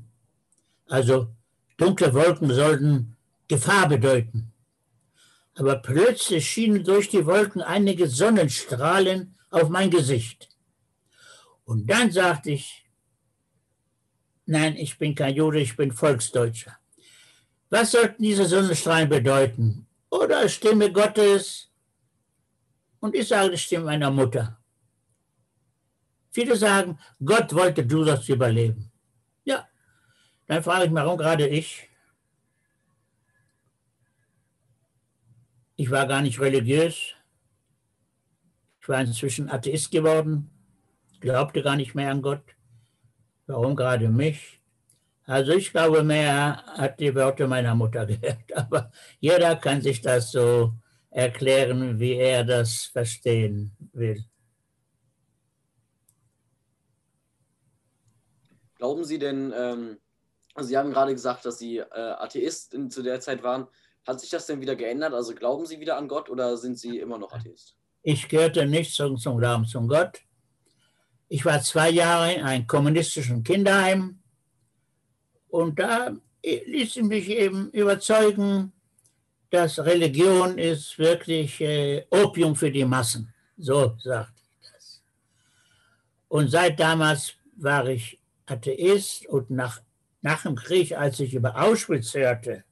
Also 0.87 1.29
dunkle 1.77 2.15
Wolken 2.15 2.55
sollten 2.55 3.17
Gefahr 3.49 3.89
bedeuten. 3.89 4.53
Aber 5.57 5.77
plötzlich 5.77 6.49
schienen 6.49 6.85
durch 6.85 7.09
die 7.09 7.27
Wolken 7.27 7.61
einige 7.61 8.07
Sonnenstrahlen 8.09 9.35
auf 9.51 9.69
mein 9.69 9.91
Gesicht. 9.91 10.49
Und 11.65 11.91
dann 11.91 12.13
sagte 12.13 12.53
ich, 12.53 12.87
nein, 14.45 14.77
ich 14.77 14.97
bin 14.97 15.17
kein 15.17 15.35
Jude, 15.35 15.59
ich 15.59 15.77
bin 15.77 15.91
Volksdeutscher. 15.91 16.79
Was 17.69 17.91
sollten 17.91 18.23
diese 18.23 18.45
Sonnenstrahlen 18.45 19.09
bedeuten? 19.09 19.89
Oder 20.09 20.49
Stimme 20.49 20.93
Gottes? 20.93 21.69
Und 23.01 23.15
ich 23.15 23.29
sage 23.29 23.51
die 23.51 23.59
Stimme 23.59 23.85
meiner 23.85 24.11
Mutter. 24.11 24.59
Viele 26.31 26.57
sagen, 26.57 26.99
Gott 27.25 27.55
wollte, 27.55 27.85
du 27.87 28.05
sollst 28.05 28.29
überleben. 28.29 28.93
Ja, 29.45 29.67
dann 30.47 30.63
frage 30.63 30.85
ich 30.85 30.91
mich, 30.91 31.03
warum 31.03 31.17
gerade 31.17 31.49
ich? 31.49 31.89
Ich 35.77 35.91
war 35.91 36.07
gar 36.07 36.23
nicht 36.23 36.41
religiös. 36.41 37.15
Ich 38.81 38.89
war 38.89 39.01
inzwischen 39.01 39.51
Atheist 39.51 39.91
geworden, 39.91 40.51
glaubte 41.21 41.63
gar 41.63 41.77
nicht 41.77 41.95
mehr 41.95 42.11
an 42.11 42.23
Gott. 42.23 42.45
Warum 43.47 43.75
gerade 43.75 44.09
mich? 44.09 44.61
Also 45.25 45.53
ich 45.53 45.73
glaube, 45.73 46.05
mehr 46.05 46.63
hat 46.67 47.01
die 47.01 47.15
Worte 47.15 47.49
meiner 47.49 47.75
Mutter 47.75 48.07
gehört. 48.07 48.53
Aber 48.55 48.93
jeder 49.19 49.57
kann 49.57 49.83
sich 49.83 50.01
das 50.01 50.31
so 50.31 50.73
erklären, 51.17 51.99
wie 51.99 52.13
er 52.13 52.45
das 52.45 52.91
verstehen 52.93 53.75
will. 53.95 54.23
Glauben 58.75 59.03
Sie 59.03 59.19
denn, 59.19 59.51
ähm, 59.57 59.97
also 60.55 60.69
Sie 60.69 60.77
haben 60.77 60.91
gerade 60.91 61.15
gesagt, 61.15 61.47
dass 61.47 61.59
Sie 61.59 61.79
äh, 61.79 61.85
Atheist 61.91 62.75
in, 62.75 62.91
zu 62.91 63.03
der 63.03 63.19
Zeit 63.21 63.43
waren. 63.43 63.67
Hat 64.07 64.21
sich 64.21 64.29
das 64.29 64.45
denn 64.45 64.61
wieder 64.61 64.77
geändert? 64.77 65.15
Also 65.15 65.35
glauben 65.35 65.65
Sie 65.65 65.81
wieder 65.81 65.97
an 65.97 66.07
Gott 66.07 66.29
oder 66.29 66.59
sind 66.59 66.79
Sie 66.79 66.99
immer 66.99 67.17
noch 67.17 67.33
Atheist? 67.33 67.77
Ich 68.03 68.29
gehörte 68.29 68.67
nicht 68.67 68.95
zum, 68.95 69.17
zum 69.17 69.39
Glauben 69.39 69.65
zum 69.65 69.89
Gott. 69.89 70.21
Ich 71.29 71.47
war 71.47 71.63
zwei 71.63 71.89
Jahre 71.89 72.35
in 72.35 72.43
einem 72.43 72.67
kommunistischen 72.67 73.43
Kinderheim 73.43 74.23
und 75.49 75.79
da 75.79 76.15
ließ 76.45 76.97
ich 76.97 77.03
mich 77.03 77.31
eben 77.31 77.71
überzeugen, 77.71 78.76
dass 79.57 79.79
Religion 79.79 80.59
ist 80.59 80.99
wirklich 80.99 81.61
äh, 81.63 82.05
Opium 82.11 82.55
für 82.55 82.71
die 82.71 82.85
Massen. 82.85 83.33
So 83.57 83.97
sagte 83.99 84.43
ich 84.45 84.71
das. 84.71 85.03
Und 86.29 86.51
seit 86.51 86.79
damals 86.79 87.33
war 87.57 87.87
ich 87.89 88.21
Atheist 88.45 89.27
und 89.27 89.49
nach, 89.49 89.81
nach 90.21 90.43
dem 90.43 90.57
Krieg, 90.57 90.93
als 90.93 91.21
ich 91.21 91.33
über 91.33 91.57
Auschwitz 91.57 92.13
hörte, 92.13 92.65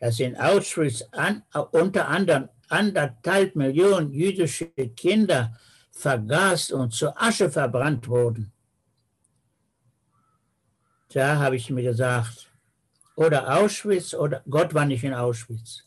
dass 0.00 0.18
in 0.18 0.36
Auschwitz 0.36 1.04
an, 1.12 1.44
unter 1.70 2.08
anderem 2.08 2.48
anderthalb 2.68 3.54
Millionen 3.54 4.10
jüdische 4.10 4.66
Kinder 4.96 5.56
vergast 5.92 6.72
und 6.72 6.92
zur 6.92 7.14
Asche 7.22 7.48
verbrannt 7.48 8.08
wurden. 8.08 8.50
Da 11.10 11.38
habe 11.38 11.54
ich 11.56 11.70
mir 11.70 11.84
gesagt, 11.84 12.51
oder 13.16 13.58
Auschwitz 13.58 14.14
oder 14.14 14.42
Gott 14.48 14.74
war 14.74 14.84
nicht 14.84 15.04
in 15.04 15.14
Auschwitz. 15.14 15.84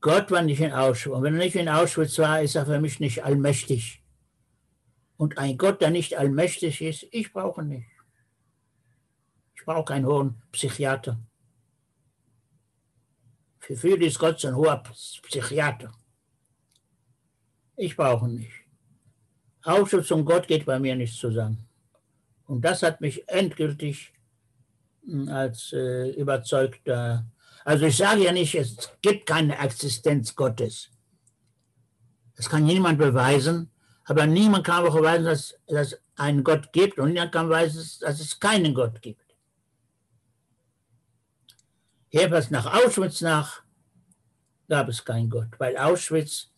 Gott 0.00 0.30
war 0.30 0.42
nicht 0.42 0.60
in 0.60 0.72
Auschwitz. 0.72 1.14
Und 1.14 1.22
wenn 1.22 1.34
er 1.34 1.44
nicht 1.44 1.56
in 1.56 1.68
Auschwitz 1.68 2.18
war, 2.18 2.42
ist 2.42 2.54
er 2.54 2.66
für 2.66 2.80
mich 2.80 3.00
nicht 3.00 3.24
allmächtig. 3.24 4.02
Und 5.16 5.36
ein 5.38 5.58
Gott, 5.58 5.80
der 5.82 5.90
nicht 5.90 6.16
allmächtig 6.16 6.80
ist, 6.80 7.06
ich 7.10 7.32
brauche 7.32 7.62
nicht. 7.62 7.86
Ich 9.54 9.64
brauche 9.64 9.84
keinen 9.84 10.06
hohen 10.06 10.42
Psychiater. 10.52 11.20
Für 13.58 13.76
viele 13.76 14.06
ist 14.06 14.18
Gott 14.18 14.40
so 14.40 14.48
ein 14.48 14.56
hoher 14.56 14.82
Psychiater. 14.82 15.92
Ich 17.76 17.94
brauche 17.94 18.28
nicht. 18.28 18.50
Ausschuss 19.62 20.10
und 20.10 20.24
Gott 20.24 20.48
geht 20.48 20.64
bei 20.64 20.78
mir 20.78 20.96
nicht 20.96 21.14
zusammen. 21.14 21.68
Und 22.46 22.62
das 22.62 22.82
hat 22.82 23.02
mich 23.02 23.28
endgültig 23.28 24.12
als 25.28 25.72
äh, 25.72 26.10
überzeugter. 26.10 27.26
Also 27.64 27.86
ich 27.86 27.96
sage 27.96 28.24
ja 28.24 28.32
nicht, 28.32 28.54
es 28.54 28.90
gibt 29.02 29.26
keine 29.26 29.58
Existenz 29.58 30.34
Gottes. 30.34 30.90
Das 32.36 32.48
kann 32.48 32.64
niemand 32.64 32.98
beweisen, 32.98 33.70
aber 34.04 34.26
niemand 34.26 34.64
kann 34.64 34.86
auch 34.86 34.94
beweisen, 34.94 35.24
dass, 35.24 35.54
es 35.66 36.00
einen 36.16 36.42
Gott 36.44 36.72
gibt 36.72 36.98
und 36.98 37.12
niemand 37.12 37.32
kann 37.32 37.48
beweisen, 37.48 37.84
dass 38.00 38.20
es 38.20 38.38
keinen 38.40 38.74
Gott 38.74 39.00
gibt. 39.02 39.24
Jedenfalls 42.10 42.50
nach 42.50 42.66
Auschwitz 42.66 43.20
nach 43.20 43.62
gab 44.68 44.88
es 44.88 45.04
keinen 45.04 45.30
Gott, 45.30 45.48
weil 45.58 45.76
Auschwitz 45.76 46.50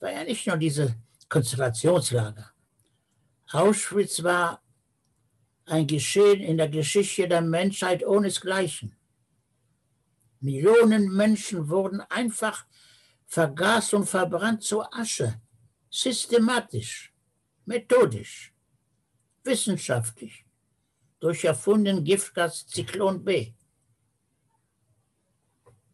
war 0.00 0.12
ja 0.12 0.24
nicht 0.24 0.46
nur 0.46 0.56
diese 0.56 0.94
Konzentrationslager. 1.28 2.52
Auschwitz 3.52 4.22
war 4.22 4.62
ein 5.72 5.86
Geschehen 5.86 6.40
in 6.40 6.58
der 6.58 6.68
Geschichte 6.68 7.26
der 7.26 7.40
Menschheit 7.40 8.04
ohnesgleichen. 8.06 8.94
Millionen 10.40 11.10
Menschen 11.10 11.70
wurden 11.70 12.02
einfach 12.02 12.66
vergast 13.26 13.94
und 13.94 14.04
verbrannt 14.04 14.62
zur 14.62 14.92
Asche, 14.94 15.40
systematisch, 15.88 17.14
methodisch, 17.64 18.52
wissenschaftlich, 19.44 20.44
durch 21.20 21.44
erfunden 21.44 22.04
Giftgas 22.04 22.66
Zyklon 22.66 23.24
B. 23.24 23.54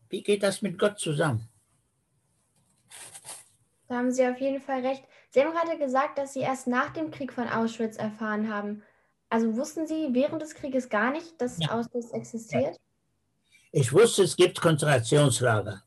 Wie 0.09 0.23
geht 0.25 0.43
das 0.43 0.61
mit 0.61 0.77
Gott 0.77 0.99
zusammen? 0.99 1.49
Da 3.87 3.99
haben 3.99 4.11
Sie 4.11 4.27
auf 4.27 4.41
jeden 4.41 4.61
Fall 4.61 4.85
recht. 4.85 5.05
Sie 5.31 5.41
haben 5.41 5.53
gerade 5.53 5.79
gesagt, 5.79 6.19
dass 6.19 6.33
Sie 6.33 6.41
erst 6.41 6.67
nach 6.67 6.91
dem 6.91 7.13
Krieg 7.13 7.33
von 7.33 7.47
Auschwitz 7.49 7.97
erfahren 7.97 8.53
haben. 8.53 8.83
Also 9.31 9.55
wussten 9.57 9.87
Sie 9.87 10.09
während 10.13 10.41
des 10.41 10.55
Krieges 10.55 10.89
gar 10.89 11.11
nicht, 11.11 11.41
dass 11.41 11.59
ja. 11.59 11.71
Auschwitz 11.71 12.13
existiert? 12.13 12.77
Ich 13.73 13.93
wusste, 13.93 14.23
es 14.23 14.37
gibt 14.37 14.61
Konzentrationslager. 14.61 15.83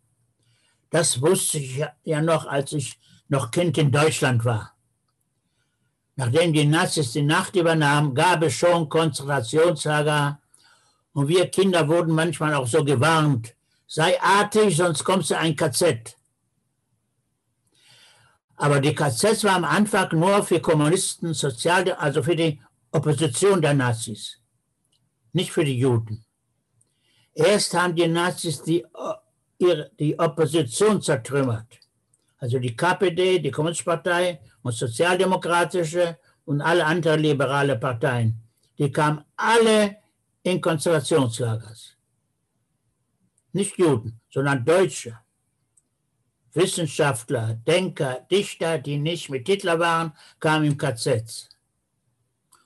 Das 0.91 1.21
wusste 1.21 1.57
ich 1.57 1.83
ja 2.03 2.21
noch, 2.21 2.45
als 2.45 2.74
ich 2.74 3.00
noch 3.27 3.50
Kind 3.50 3.77
in 3.77 3.91
Deutschland 3.91 4.45
war. 4.45 4.75
Nachdem 6.15 6.53
die 6.53 6.65
Nazis 6.65 7.13
die 7.13 7.24
Nacht 7.24 7.55
übernahmen, 7.55 8.13
gab 8.13 8.43
es 8.43 8.53
schon 8.53 8.89
Konzentrationslager 8.89 10.39
und 11.13 11.27
wir 11.27 11.48
Kinder 11.50 11.88
wurden 11.88 12.13
manchmal 12.13 12.53
auch 12.53 12.67
so 12.67 12.83
gewarnt, 12.83 13.55
sei 13.88 14.21
artig, 14.21 14.77
sonst 14.77 15.03
kommst 15.03 15.31
du 15.31 15.38
ein 15.38 15.55
KZ. 15.55 16.15
Aber 18.57 18.79
die 18.79 18.93
KZs 18.93 19.43
waren 19.43 19.63
am 19.63 19.65
Anfang 19.65 20.10
nur 20.12 20.43
für 20.43 20.60
Kommunisten, 20.60 21.33
Sozial, 21.33 21.91
also 21.93 22.21
für 22.21 22.36
die 22.36 22.62
Opposition 22.91 23.62
der 23.62 23.74
Nazis. 23.74 24.38
nicht 25.33 25.51
für 25.51 25.63
die 25.63 25.77
Juden. 25.77 26.25
Erst 27.33 27.74
haben 27.74 27.95
die 27.95 28.07
Nazis 28.07 28.62
die, 28.63 28.86
die 30.00 30.19
Opposition 30.19 31.01
zertrümmert. 31.01 31.79
Also 32.38 32.60
die 32.60 32.75
KPD, 32.75 33.39
die 33.39 33.51
Kommunistpartei 33.51 34.41
und 34.63 34.74
Sozialdemokratische 34.74 36.17
und 36.45 36.62
alle 36.62 36.86
anderen 36.86 37.21
liberale 37.21 37.77
Parteien. 37.77 38.41
Die 38.77 38.91
kamen 38.91 39.24
alle 39.38 39.98
in 40.43 40.60
Konzentrationslagers. 40.60 41.95
Nicht 43.53 43.77
Juden, 43.77 44.19
sondern 44.29 44.65
Deutsche. 44.65 45.17
Wissenschaftler, 46.53 47.53
Denker, 47.65 48.25
Dichter, 48.29 48.77
die 48.79 48.98
nicht 48.98 49.29
mit 49.29 49.48
Hitler 49.48 49.79
waren, 49.79 50.12
kamen 50.39 50.65
im 50.65 50.77
KZ. 50.77 51.50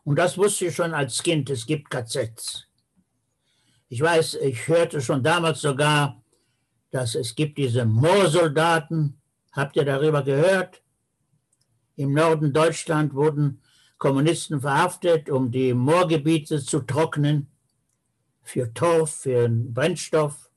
Und 0.05 0.17
das 0.17 0.37
wusste 0.37 0.67
ich 0.67 0.75
schon 0.75 0.93
als 0.93 1.21
Kind, 1.21 1.49
es 1.49 1.65
gibt 1.65 1.89
KZs. 1.89 2.67
Ich 3.89 3.99
weiß, 3.99 4.35
ich 4.35 4.67
hörte 4.67 5.01
schon 5.01 5.23
damals 5.23 5.61
sogar, 5.61 6.21
dass 6.91 7.15
es 7.15 7.33
gibt 7.35 7.57
diese 7.57 7.85
Moorsoldaten. 7.85 9.19
Habt 9.51 9.75
ihr 9.75 9.83
darüber 9.83 10.23
gehört? 10.23 10.83
Im 11.95 12.13
Norden 12.13 12.53
Deutschland 12.53 13.15
wurden 13.15 13.61
Kommunisten 13.97 14.61
verhaftet, 14.61 15.29
um 15.29 15.49
die 15.49 15.73
Moorgebiete 15.73 16.63
zu 16.63 16.81
trocknen, 16.81 17.47
für 18.43 18.71
Torf, 18.73 19.11
für 19.11 19.49
Brennstoff. 19.49 20.51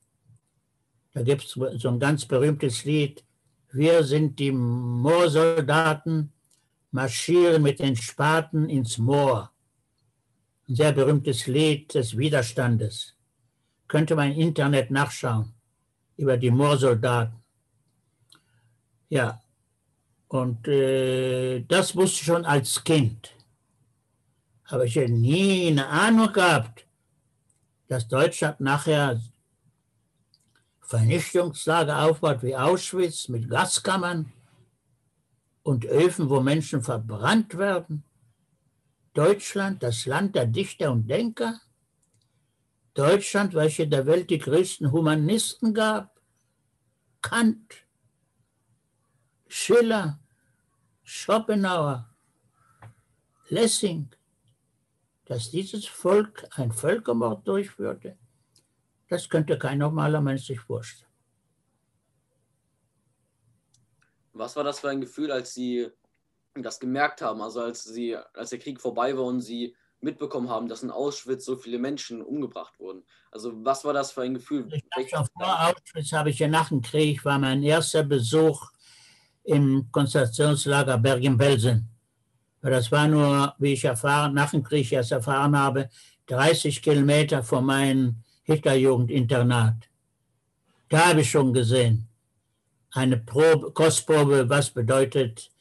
Da 1.13 1.23
gibt 1.23 1.43
es 1.43 1.51
so 1.81 1.89
ein 1.89 1.99
ganz 1.99 2.25
berühmtes 2.25 2.85
Lied. 2.85 3.23
Wir 3.71 4.03
sind 4.03 4.37
die 4.37 4.51
Moorsoldaten, 4.51 6.31
marschieren 6.91 7.61
mit 7.61 7.79
den 7.79 7.95
Spaten 7.95 8.69
ins 8.69 8.97
Moor. 8.97 9.51
Ein 10.67 10.75
sehr 10.75 10.91
berühmtes 10.91 11.47
Lied 11.47 11.93
des 11.93 12.17
Widerstandes. 12.17 13.15
Könnte 13.87 14.15
man 14.15 14.31
im 14.31 14.39
Internet 14.39 14.91
nachschauen 14.91 15.53
über 16.17 16.37
die 16.37 16.51
Moorsoldaten. 16.51 17.39
Ja, 19.09 19.41
und 20.27 20.67
äh, 20.67 21.61
das 21.61 21.95
wusste 21.95 22.19
ich 22.19 22.25
schon 22.25 22.45
als 22.45 22.83
Kind. 22.83 23.31
Aber 24.65 24.85
ich 24.85 24.95
hätte 24.95 25.11
nie 25.11 25.67
eine 25.67 25.87
Ahnung 25.87 26.31
gehabt, 26.31 26.85
dass 27.87 28.07
Deutschland 28.07 28.59
nachher 28.59 29.19
Vernichtungslager 30.81 32.03
aufbaut 32.03 32.43
wie 32.43 32.55
Auschwitz 32.55 33.27
mit 33.27 33.49
Gaskammern 33.49 34.31
und 35.63 35.85
Öfen, 35.85 36.29
wo 36.29 36.39
Menschen 36.39 36.81
verbrannt 36.81 37.57
werden. 37.57 38.03
Deutschland, 39.13 39.83
das 39.83 40.05
Land 40.05 40.35
der 40.35 40.45
Dichter 40.45 40.91
und 40.91 41.07
Denker. 41.07 41.59
Deutschland, 42.93 43.53
welche 43.53 43.87
der 43.87 44.05
Welt 44.05 44.29
die 44.29 44.39
größten 44.39 44.91
Humanisten 44.91 45.73
gab. 45.73 46.19
Kant, 47.21 47.85
Schiller, 49.47 50.19
Schopenhauer, 51.03 52.09
Lessing, 53.49 54.09
dass 55.25 55.49
dieses 55.49 55.85
Volk 55.85 56.47
ein 56.51 56.71
Völkermord 56.71 57.47
durchführte, 57.47 58.17
das 59.09 59.27
könnte 59.27 59.57
kein 59.57 59.79
normaler 59.79 60.21
Mensch 60.21 60.45
sich 60.45 60.59
vorstellen. 60.59 61.08
Was 64.33 64.55
war 64.55 64.63
das 64.63 64.79
für 64.79 64.89
ein 64.89 65.01
Gefühl, 65.01 65.31
als 65.31 65.53
Sie 65.53 65.87
das 66.55 66.79
gemerkt 66.79 67.21
haben, 67.21 67.41
also 67.41 67.61
als 67.61 67.83
Sie, 67.83 68.15
als 68.15 68.49
der 68.49 68.59
Krieg 68.59 68.79
vorbei 68.79 69.15
war 69.17 69.25
und 69.25 69.41
Sie 69.41 69.75
mitbekommen 70.01 70.49
haben, 70.49 70.67
dass 70.67 70.83
in 70.83 70.91
Auschwitz 70.91 71.45
so 71.45 71.55
viele 71.55 71.79
Menschen 71.79 72.21
umgebracht 72.21 72.79
wurden? 72.79 73.03
Also 73.31 73.53
was 73.63 73.83
war 73.85 73.93
das 73.93 74.11
für 74.11 74.21
ein 74.21 74.33
Gefühl? 74.33 74.67
Ich 74.97 75.09
vor 75.09 75.29
Auschwitz 75.37 76.11
habe 76.11 76.29
ich 76.29 76.39
ja 76.39 76.47
nach 76.47 76.69
dem 76.69 76.81
Krieg, 76.81 77.23
war 77.25 77.39
mein 77.39 77.63
erster 77.63 78.03
Besuch 78.03 78.71
im 79.43 79.89
Konzentrationslager 79.91 80.97
Bergen-Belsen. 80.97 81.89
Das 82.61 82.91
war 82.91 83.07
nur, 83.07 83.55
wie 83.57 83.73
ich 83.73 83.85
erfahren, 83.85 84.33
nach 84.33 84.51
dem 84.51 84.63
Krieg 84.63 84.91
erst 84.91 85.11
erfahren 85.11 85.57
habe, 85.57 85.89
30 86.27 86.81
Kilometer 86.81 87.41
von 87.41 87.65
meinem 87.65 88.17
Hitlerjugendinternat. 88.43 89.89
Da 90.89 91.09
habe 91.09 91.21
ich 91.21 91.31
schon 91.31 91.53
gesehen, 91.53 92.08
eine 92.91 93.17
Probe, 93.17 93.71
Kostprobe, 93.71 94.49
was 94.49 94.69
bedeutet 94.69 95.51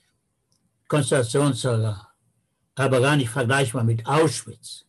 Konzentrationslager, 0.88 2.08
aber 2.74 3.00
gar 3.00 3.16
nicht 3.16 3.30
vergleichbar 3.30 3.84
mit 3.84 4.06
Auschwitz. 4.06 4.86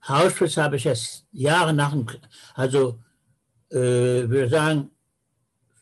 Auschwitz 0.00 0.56
habe 0.56 0.76
ich 0.76 0.86
erst 0.86 1.26
Jahre 1.32 1.72
nach 1.72 1.90
dem, 1.90 2.06
also 2.54 3.00
äh, 3.70 3.76
würde 4.28 4.48
sagen 4.48 4.90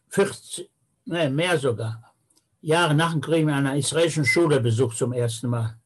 40, 0.09 0.71
nee, 1.07 1.29
mehr 1.29 1.59
sogar, 1.59 2.15
Jahre 2.61 2.95
nach 2.95 3.13
dem 3.13 3.21
Krieg 3.21 3.43
in 3.43 3.51
einer 3.51 3.77
israelischen 3.77 4.25
Schule 4.25 4.61
besucht 4.61 4.97
zum 4.97 5.13
ersten 5.13 5.49
Mal 5.49 5.79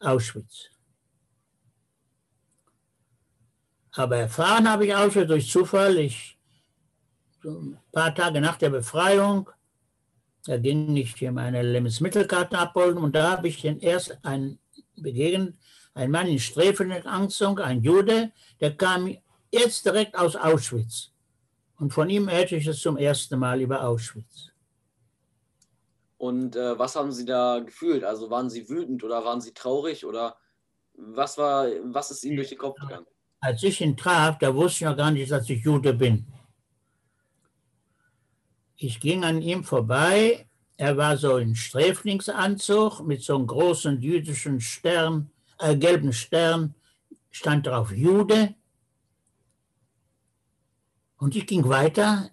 Auschwitz. 0.00 0.68
Aber 3.92 4.16
erfahren 4.16 4.68
habe 4.68 4.86
ich 4.86 4.94
Auschwitz 4.94 5.28
durch 5.28 5.50
Zufall. 5.50 5.98
Ich 5.98 6.38
ein 7.44 7.78
paar 7.92 8.14
Tage 8.14 8.40
nach 8.40 8.56
der 8.56 8.70
Befreiung, 8.70 9.50
da 10.46 10.56
ging 10.58 10.96
ich 10.96 11.14
hier 11.14 11.32
meine 11.32 11.62
Lebensmittelkarten 11.62 12.56
abholen 12.56 12.98
und 12.98 13.14
da 13.14 13.32
habe 13.32 13.48
ich 13.48 13.60
den 13.60 13.78
erst 13.78 14.18
einen 14.24 14.58
begegnet, 14.96 15.56
ein 15.94 16.10
Mann 16.10 16.26
in 16.26 16.38
Sträfenanzug, 16.38 17.60
ein 17.60 17.82
Jude, 17.82 18.32
der 18.60 18.76
kam 18.76 19.16
jetzt 19.52 19.84
direkt 19.84 20.16
aus 20.16 20.36
Auschwitz. 20.36 21.10
Und 21.78 21.92
von 21.92 22.08
ihm 22.08 22.30
hörte 22.30 22.56
ich 22.56 22.66
es 22.66 22.80
zum 22.80 22.96
ersten 22.96 23.38
Mal 23.38 23.60
über 23.60 23.86
Auschwitz. 23.86 24.50
Und 26.18 26.54
äh, 26.54 26.78
was 26.78 26.94
haben 26.94 27.10
Sie 27.10 27.24
da 27.24 27.58
gefühlt? 27.58 28.04
Also 28.04 28.30
waren 28.30 28.48
Sie 28.48 28.68
wütend 28.68 29.02
oder 29.02 29.24
waren 29.24 29.40
Sie 29.40 29.52
traurig 29.52 30.06
oder 30.06 30.36
was 30.94 31.36
war, 31.36 31.66
was 31.84 32.10
ist 32.12 32.24
Ihnen 32.24 32.36
durch 32.36 32.50
den 32.50 32.58
Kopf 32.58 32.78
gegangen? 32.80 33.06
Als 33.40 33.62
ich 33.64 33.80
ihn 33.80 33.96
traf, 33.96 34.38
da 34.38 34.54
wusste 34.54 34.84
ich 34.84 34.90
noch 34.90 34.96
gar 34.96 35.10
nicht, 35.10 35.30
dass 35.32 35.50
ich 35.50 35.64
Jude 35.64 35.92
bin. 35.92 36.24
Ich 38.82 38.98
ging 38.98 39.22
an 39.22 39.40
ihm 39.40 39.62
vorbei. 39.62 40.44
Er 40.76 40.96
war 40.96 41.16
so 41.16 41.36
in 41.36 41.54
Sträflingsanzug 41.54 43.06
mit 43.06 43.22
so 43.22 43.36
einem 43.36 43.46
großen 43.46 44.00
jüdischen 44.00 44.60
Stern, 44.60 45.30
äh, 45.60 45.76
gelben 45.76 46.12
Stern, 46.12 46.74
stand 47.30 47.68
drauf 47.68 47.92
Jude. 47.92 48.56
Und 51.16 51.36
ich 51.36 51.46
ging 51.46 51.68
weiter, 51.68 52.30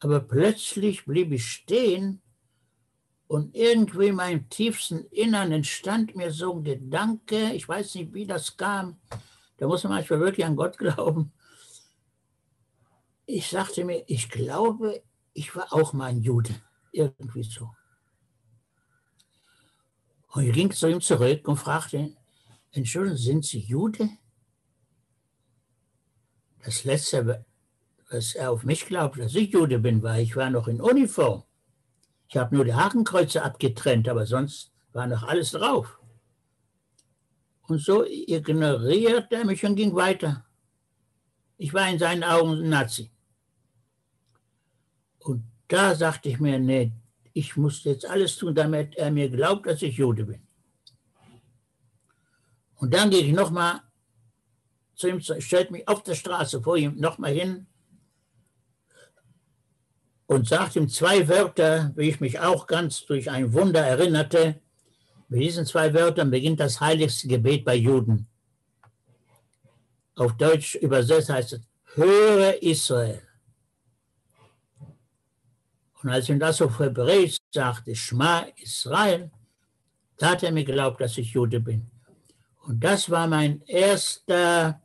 aber 0.00 0.20
plötzlich 0.20 1.06
blieb 1.06 1.32
ich 1.32 1.46
stehen 1.46 2.20
und 3.26 3.56
irgendwie 3.56 4.08
in 4.08 4.16
meinem 4.16 4.50
tiefsten 4.50 5.06
Innern 5.06 5.50
entstand 5.50 6.14
mir 6.14 6.30
so 6.30 6.52
ein 6.52 6.62
Gedanke, 6.62 7.54
ich 7.54 7.66
weiß 7.66 7.94
nicht, 7.94 8.12
wie 8.12 8.26
das 8.26 8.58
kam, 8.58 8.98
da 9.56 9.66
muss 9.66 9.82
man 9.84 9.94
manchmal 9.94 10.20
wirklich 10.20 10.44
an 10.44 10.56
Gott 10.56 10.76
glauben, 10.76 11.32
ich 13.26 13.48
sagte 13.48 13.84
mir, 13.84 14.04
ich 14.06 14.28
glaube, 14.28 15.02
ich 15.32 15.54
war 15.56 15.72
auch 15.72 15.92
mal 15.92 16.06
ein 16.06 16.22
Jude. 16.22 16.54
Irgendwie 16.92 17.42
so. 17.42 17.70
Und 20.28 20.44
ich 20.44 20.52
ging 20.52 20.70
zu 20.70 20.88
ihm 20.88 21.00
zurück 21.00 21.46
und 21.48 21.56
fragte, 21.56 22.14
Entschuldigung, 22.72 23.18
sind 23.18 23.44
Sie 23.44 23.60
Jude? 23.60 24.08
Das 26.64 26.84
Letzte, 26.84 27.44
was 28.10 28.34
er 28.34 28.50
auf 28.50 28.64
mich 28.64 28.86
glaubt, 28.86 29.18
dass 29.18 29.34
ich 29.34 29.52
Jude 29.52 29.78
bin, 29.78 30.02
war, 30.02 30.18
ich 30.18 30.34
war 30.34 30.50
noch 30.50 30.66
in 30.66 30.80
Uniform. 30.80 31.44
Ich 32.28 32.36
habe 32.36 32.54
nur 32.54 32.64
die 32.64 32.74
Hakenkreuze 32.74 33.42
abgetrennt, 33.42 34.08
aber 34.08 34.26
sonst 34.26 34.72
war 34.92 35.06
noch 35.06 35.22
alles 35.22 35.52
drauf. 35.52 36.00
Und 37.66 37.78
so 37.80 38.04
ignorierte 38.04 39.36
er 39.36 39.44
mich 39.44 39.64
und 39.64 39.76
ging 39.76 39.94
weiter. 39.94 40.44
Ich 41.56 41.72
war 41.72 41.88
in 41.88 41.98
seinen 41.98 42.24
Augen 42.24 42.62
ein 42.62 42.68
Nazi. 42.68 43.13
Und 45.24 45.42
da 45.68 45.94
sagte 45.94 46.28
ich 46.28 46.38
mir, 46.38 46.58
nee, 46.58 46.92
ich 47.32 47.56
muss 47.56 47.82
jetzt 47.84 48.06
alles 48.06 48.36
tun, 48.36 48.54
damit 48.54 48.94
er 48.96 49.10
mir 49.10 49.28
glaubt, 49.30 49.66
dass 49.66 49.82
ich 49.82 49.96
Jude 49.96 50.24
bin. 50.24 50.40
Und 52.76 52.92
dann 52.92 53.10
gehe 53.10 53.22
ich 53.22 53.32
nochmal 53.32 53.80
zu 54.94 55.08
ihm, 55.08 55.20
stellt 55.20 55.70
mich 55.70 55.88
auf 55.88 56.02
der 56.02 56.14
Straße 56.14 56.60
vor 56.60 56.76
ihm 56.76 56.96
nochmal 57.00 57.32
hin 57.32 57.66
und 60.26 60.46
sagt 60.46 60.76
ihm 60.76 60.88
zwei 60.88 61.26
Wörter, 61.26 61.92
wie 61.96 62.10
ich 62.10 62.20
mich 62.20 62.38
auch 62.38 62.66
ganz 62.66 63.06
durch 63.06 63.30
ein 63.30 63.52
Wunder 63.54 63.80
erinnerte. 63.80 64.60
Mit 65.28 65.40
diesen 65.40 65.64
zwei 65.64 65.94
Wörtern 65.94 66.30
beginnt 66.30 66.60
das 66.60 66.80
heiligste 66.80 67.28
Gebet 67.28 67.64
bei 67.64 67.76
Juden. 67.76 68.28
Auf 70.16 70.36
Deutsch 70.36 70.74
übersetzt 70.74 71.30
heißt 71.30 71.54
es, 71.54 71.60
höre 71.94 72.62
Israel. 72.62 73.22
Und 76.04 76.10
als 76.10 76.28
ihm 76.28 76.38
das 76.38 76.60
auf 76.60 76.78
Hebräisch 76.78 77.38
sagte, 77.50 77.96
Schma 77.96 78.46
Israel, 78.56 79.30
da 80.18 80.32
hat 80.32 80.42
er 80.42 80.52
mir 80.52 80.64
geglaubt, 80.64 81.00
dass 81.00 81.16
ich 81.16 81.32
Jude 81.32 81.60
bin. 81.60 81.90
Und 82.66 82.84
das 82.84 83.08
war 83.08 83.26
mein 83.26 83.62
erster, 83.62 84.82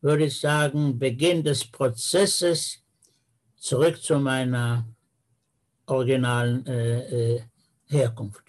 würde 0.00 0.24
ich 0.24 0.40
sagen, 0.40 0.98
Beginn 0.98 1.44
des 1.44 1.64
Prozesses 1.64 2.82
zurück 3.56 4.02
zu 4.02 4.18
meiner 4.18 4.88
originalen 5.86 6.66
äh, 6.66 7.34
äh, 7.34 7.42
Herkunft. 7.86 8.42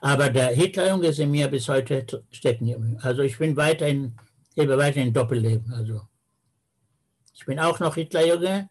Aber 0.00 0.30
der 0.30 0.48
Hitlerjunge 0.48 1.06
ist 1.06 1.20
in 1.20 1.30
mir 1.30 1.46
bis 1.46 1.68
heute 1.68 2.24
stecken. 2.32 2.98
Also 3.02 3.22
ich 3.22 3.38
bin 3.38 3.56
weiterhin, 3.56 4.16
lebe 4.56 4.76
weiterhin 4.76 5.12
Doppelleben. 5.12 5.72
Also 5.72 6.02
ich 7.32 7.46
bin 7.46 7.60
auch 7.60 7.78
noch 7.78 7.94
Hitlerjunge, 7.94 8.68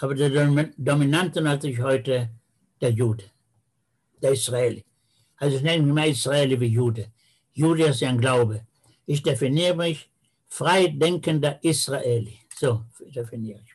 aber 0.00 0.14
der 0.14 0.30
Dominante 0.76 1.40
natürlich 1.40 1.80
heute 1.80 2.30
der 2.80 2.90
Jude, 2.90 3.24
der 4.22 4.32
Israeli. 4.32 4.84
Also 5.36 5.56
ich 5.56 5.62
nenne 5.62 5.82
mich 5.82 5.94
mal 5.94 6.08
Israeli 6.08 6.58
wie 6.60 6.66
Jude. 6.66 7.06
Jude 7.52 7.84
ist 7.86 8.00
ja 8.00 8.08
ein 8.08 8.20
Glaube. 8.20 8.66
Ich 9.06 9.22
definiere 9.22 9.76
mich 9.76 10.10
frei 10.48 10.88
denkender 10.88 11.58
Israeli. 11.62 12.38
So 12.56 12.84
definiere 13.14 13.60
ich. 13.64 13.74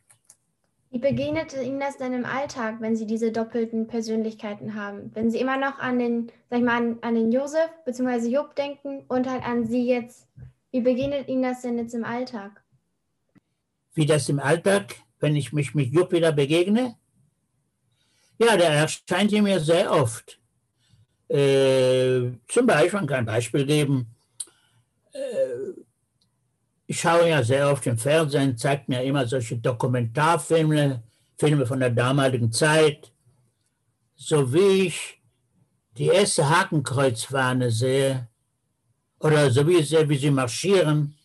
Wie 0.92 0.98
begegnet 0.98 1.54
Ihnen 1.54 1.80
das 1.80 1.98
denn 1.98 2.14
im 2.14 2.26
Alltag, 2.26 2.82
wenn 2.82 2.96
Sie 2.96 3.06
diese 3.06 3.32
doppelten 3.32 3.86
Persönlichkeiten 3.86 4.74
haben? 4.74 5.12
Wenn 5.14 5.30
Sie 5.30 5.40
immer 5.40 5.58
noch 5.58 5.78
an 5.78 6.00
den, 6.00 6.32
sag 6.50 6.60
ich 6.60 6.66
mal, 6.66 6.78
an, 6.78 6.98
an 7.02 7.14
den 7.14 7.32
Josef 7.32 7.70
bzw. 7.86 8.28
Job 8.28 8.56
denken 8.56 9.04
und 9.08 9.30
halt 9.30 9.44
an 9.44 9.68
Sie 9.68 9.86
jetzt, 9.86 10.28
wie 10.72 10.82
begegnet 10.82 11.28
Ihnen 11.28 11.44
das 11.44 11.62
denn 11.62 11.78
jetzt 11.78 11.94
im 11.94 12.04
Alltag? 12.04 12.64
Wie 13.94 14.08
das 14.08 14.30
im 14.30 14.40
Alltag, 14.40 14.96
wenn 15.20 15.36
ich 15.36 15.54
mich 15.54 15.74
mit 15.74 15.92
wieder 15.94 16.32
begegne? 16.32 16.96
Ja, 18.38 18.56
der 18.56 18.70
erscheint 18.70 19.32
mir 19.32 19.60
sehr 19.60 19.92
oft. 19.92 20.40
Äh, 21.28 22.32
zum 22.48 22.66
Beispiel, 22.66 23.00
man 23.00 23.08
kann 23.08 23.20
ein 23.20 23.26
Beispiel 23.26 23.66
geben. 23.66 24.16
Äh, 25.12 25.82
ich 26.88 27.00
schaue 27.00 27.30
ja 27.30 27.44
sehr 27.44 27.70
oft 27.70 27.86
im 27.86 27.98
Fernsehen, 27.98 28.58
zeigt 28.58 28.90
mir 28.90 29.04
immer 29.04 29.28
solche 29.28 29.58
Dokumentarfilme, 29.58 31.04
Filme 31.38 31.66
von 31.66 31.80
der 31.80 31.92
damaligen 31.92 32.52
Zeit. 32.52 33.12
So 34.16 34.52
wie 34.54 34.88
ich 34.88 35.22
die 35.98 36.08
erste 36.08 36.50
Hakenkreuzfahne 36.50 37.70
sehe, 37.70 38.28
oder 39.20 39.52
so 39.52 39.68
wie 39.68 39.78
ich 39.78 39.90
sehe, 39.90 40.08
wie 40.08 40.18
sie 40.18 40.32
marschieren, 40.32 41.16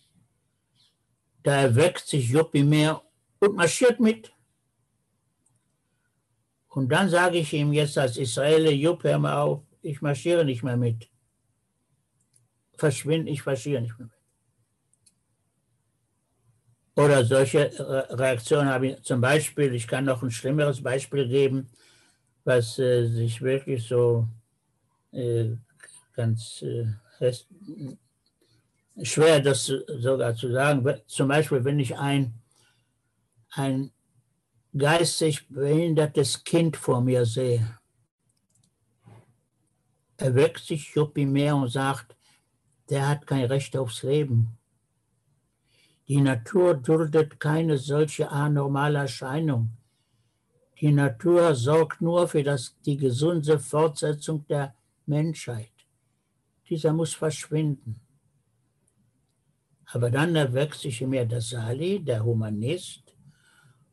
da 1.45 1.63
erweckt 1.63 2.07
sich 2.07 2.29
Juppi 2.29 2.65
mehr 2.65 3.01
und 3.45 3.57
marschiert 3.57 4.01
mit. 4.01 4.33
Und 6.69 6.89
dann 6.89 7.09
sage 7.09 7.39
ich 7.39 7.53
ihm 7.53 7.73
jetzt 7.73 7.97
als 7.99 8.17
Israeler, 8.17 8.73
Jupp, 8.73 9.05
hör 9.05 9.19
mal 9.19 9.41
auf, 9.41 9.63
ich 9.83 10.03
marschiere 10.03 10.45
nicht 10.45 10.63
mehr 10.63 10.77
mit. 10.77 11.09
Verschwinde, 12.77 13.31
ich 13.31 13.47
marschiere 13.47 13.83
nicht 13.83 13.97
mehr 13.99 14.09
mit. 14.09 14.15
Oder 16.97 17.25
solche 17.25 17.71
Reaktionen 18.11 18.69
habe 18.69 18.89
ich 18.89 19.03
zum 19.03 19.21
Beispiel, 19.21 19.75
ich 19.75 19.87
kann 19.87 20.05
noch 20.05 20.23
ein 20.23 20.31
schlimmeres 20.31 20.83
Beispiel 20.83 21.27
geben, 21.27 21.69
was 22.45 22.79
äh, 22.79 23.07
sich 23.07 23.43
wirklich 23.43 23.87
so 23.87 24.29
äh, 25.11 25.57
ganz 26.15 26.63
äh, 26.63 27.33
schwer, 29.03 29.41
das 29.41 29.67
sogar 29.67 30.37
zu 30.37 30.53
sagen. 30.53 31.01
Zum 31.07 31.29
Beispiel, 31.29 31.65
wenn 31.65 31.81
ich 31.81 31.97
ein, 31.97 32.35
ein 33.57 33.93
geistig 34.77 35.49
behindertes 35.49 36.43
Kind 36.43 36.77
vor 36.77 37.01
mir 37.01 37.25
sehe, 37.25 37.79
erweckt 40.17 40.65
sich 40.65 40.95
Juppie 40.95 41.27
mehr 41.27 41.57
und 41.57 41.69
sagt, 41.69 42.17
der 42.91 43.09
hat 43.09 43.27
kein 43.27 43.45
Recht 43.45 43.77
aufs 43.77 44.03
Leben. 44.03 44.59
Die 46.09 46.21
Natur 46.21 46.75
duldet 46.75 47.41
keine 47.41 47.79
solche 47.79 48.31
anormale 48.31 48.99
Erscheinung. 48.99 49.71
Die 50.81 50.93
Natur 50.93 51.55
sorgt 51.55 52.03
nur 52.03 52.29
für 52.29 52.43
das, 52.43 52.77
die 52.85 52.97
gesunde 52.97 53.59
Fortsetzung 53.59 54.47
der 54.49 54.75
Menschheit. 55.07 55.73
Dieser 56.69 56.93
muss 56.93 57.15
verschwinden. 57.15 58.01
Aber 59.87 60.11
dann 60.11 60.35
erweckt 60.35 60.75
sich 60.75 61.01
in 61.01 61.11
mir 61.11 61.25
der 61.25 61.41
Sali, 61.41 62.01
der 62.01 62.25
Humanist, 62.25 63.04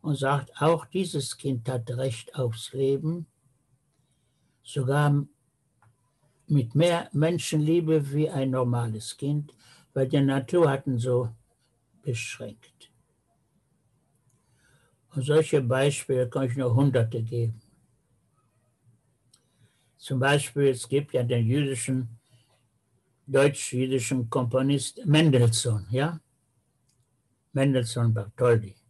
und 0.02 0.16
sagt, 0.16 0.52
auch 0.62 0.86
dieses 0.86 1.38
Kind 1.38 1.70
hat 1.70 1.90
Recht 1.92 2.36
aufs 2.36 2.74
Leben, 2.74 3.28
sogar 4.64 5.26
mit 6.48 6.76
mehr 6.76 7.10
Menschenliebe 7.14 8.12
wie 8.12 8.30
ein 8.30 8.52
normales 8.52 9.16
Kind, 9.16 9.54
weil 9.94 10.08
die 10.08 10.22
Natur 10.22 10.70
hatten 10.70 10.98
so 10.98 11.30
beschränkt. 12.02 12.92
Und 15.14 15.24
solche 15.26 15.62
Beispiele 15.62 16.30
kann 16.30 16.48
ich 16.48 16.56
nur 16.56 16.74
hunderte 16.74 17.22
geben. 17.22 17.62
Zum 19.98 20.20
Beispiel, 20.20 20.70
es 20.70 20.88
gibt 20.88 21.14
ja 21.14 21.22
den 21.22 21.46
jüdischen, 21.46 22.20
deutsch-jüdischen 23.28 24.30
Komponist 24.30 25.06
Mendelssohn, 25.06 25.86
ja? 25.92 26.20
Mendelssohn 27.54 28.14
Bartholdy. 28.14 28.81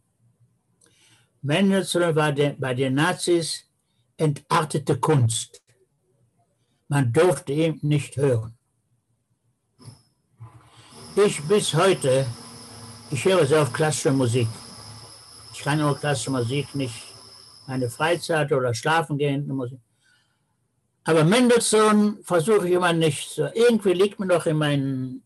Mendelssohn 1.42 2.14
war 2.14 2.32
de, 2.32 2.54
bei 2.58 2.74
den 2.74 2.94
Nazis 2.94 3.64
entartete 4.16 4.98
Kunst. 4.98 5.62
Man 6.88 7.12
durfte 7.12 7.52
ihn 7.52 7.78
nicht 7.82 8.16
hören. 8.16 8.56
Ich 11.16 11.42
bis 11.42 11.74
heute 11.74 12.26
ich 13.12 13.26
höre 13.26 13.44
sehr 13.44 13.60
auf 13.60 13.74
klassische 13.74 14.10
Musik. 14.10 14.48
Ich 15.52 15.60
kann 15.60 15.78
nur 15.78 15.98
klassische 15.98 16.30
Musik 16.30 16.74
nicht 16.74 16.94
meine 17.66 17.90
Freizeit 17.90 18.50
oder 18.50 18.72
schlafen 18.72 19.18
gehen. 19.18 19.46
Aber 21.04 21.22
Mendelssohn 21.22 22.20
versuche 22.24 22.66
ich 22.66 22.74
immer 22.74 22.94
nicht. 22.94 23.28
So, 23.28 23.48
irgendwie 23.52 23.92
liegt 23.92 24.18
mir 24.18 24.24
noch 24.24 24.46
in 24.46 24.56
meinen, 24.56 25.22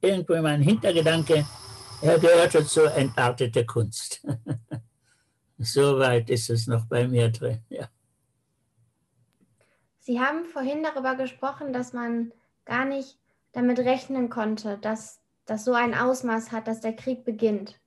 irgendwo 0.00 0.32
in 0.32 0.42
meinem 0.42 0.62
Hintergedanke, 0.62 1.46
er 2.02 2.18
gehörte 2.18 2.66
zur 2.66 2.92
entartete 2.92 3.64
Kunst. 3.64 4.20
so 5.58 5.98
weit 5.98 6.30
ist 6.30 6.50
es 6.50 6.66
noch 6.66 6.86
bei 6.86 7.06
mir 7.06 7.30
drin, 7.30 7.60
ja. 7.68 7.88
Sie 9.98 10.20
haben 10.20 10.46
vorhin 10.46 10.82
darüber 10.82 11.16
gesprochen, 11.16 11.72
dass 11.72 11.92
man 11.92 12.32
gar 12.64 12.84
nicht 12.84 13.18
damit 13.52 13.78
rechnen 13.78 14.30
konnte, 14.30 14.78
dass 14.78 15.20
das 15.44 15.64
so 15.64 15.72
ein 15.74 15.94
Ausmaß 15.94 16.52
hat, 16.52 16.68
dass 16.68 16.80
der 16.80 16.94
Krieg 16.94 17.24
beginnt. 17.24 17.78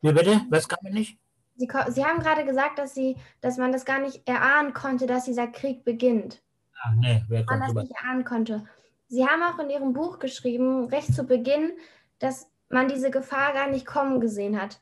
Wie 0.00 0.12
bitte? 0.12 0.40
Was 0.50 0.68
kann 0.68 0.78
man 0.82 0.92
nicht? 0.94 1.18
Sie, 1.56 1.68
Sie 1.90 2.04
haben 2.04 2.20
gerade 2.20 2.44
gesagt, 2.44 2.78
dass, 2.78 2.94
Sie, 2.94 3.16
dass 3.40 3.58
man 3.58 3.72
das 3.72 3.84
gar 3.84 4.00
nicht 4.00 4.26
erahnen 4.26 4.72
konnte, 4.72 5.06
dass 5.06 5.24
dieser 5.24 5.46
Krieg 5.46 5.84
beginnt. 5.84 6.42
Ach 6.82 6.94
nee, 6.96 7.22
wer 7.28 7.44
man 7.44 7.60
das 7.60 7.74
nicht 7.74 7.92
erahnen 7.92 8.24
konnte. 8.24 8.64
Sie 9.06 9.26
haben 9.26 9.42
auch 9.42 9.58
in 9.58 9.70
Ihrem 9.70 9.92
Buch 9.92 10.18
geschrieben, 10.18 10.86
recht 10.86 11.14
zu 11.14 11.24
Beginn, 11.24 11.72
dass 12.18 12.48
man 12.68 12.88
diese 12.88 13.10
Gefahr 13.10 13.52
gar 13.52 13.68
nicht 13.68 13.86
kommen 13.86 14.20
gesehen 14.20 14.60
hat. 14.60 14.80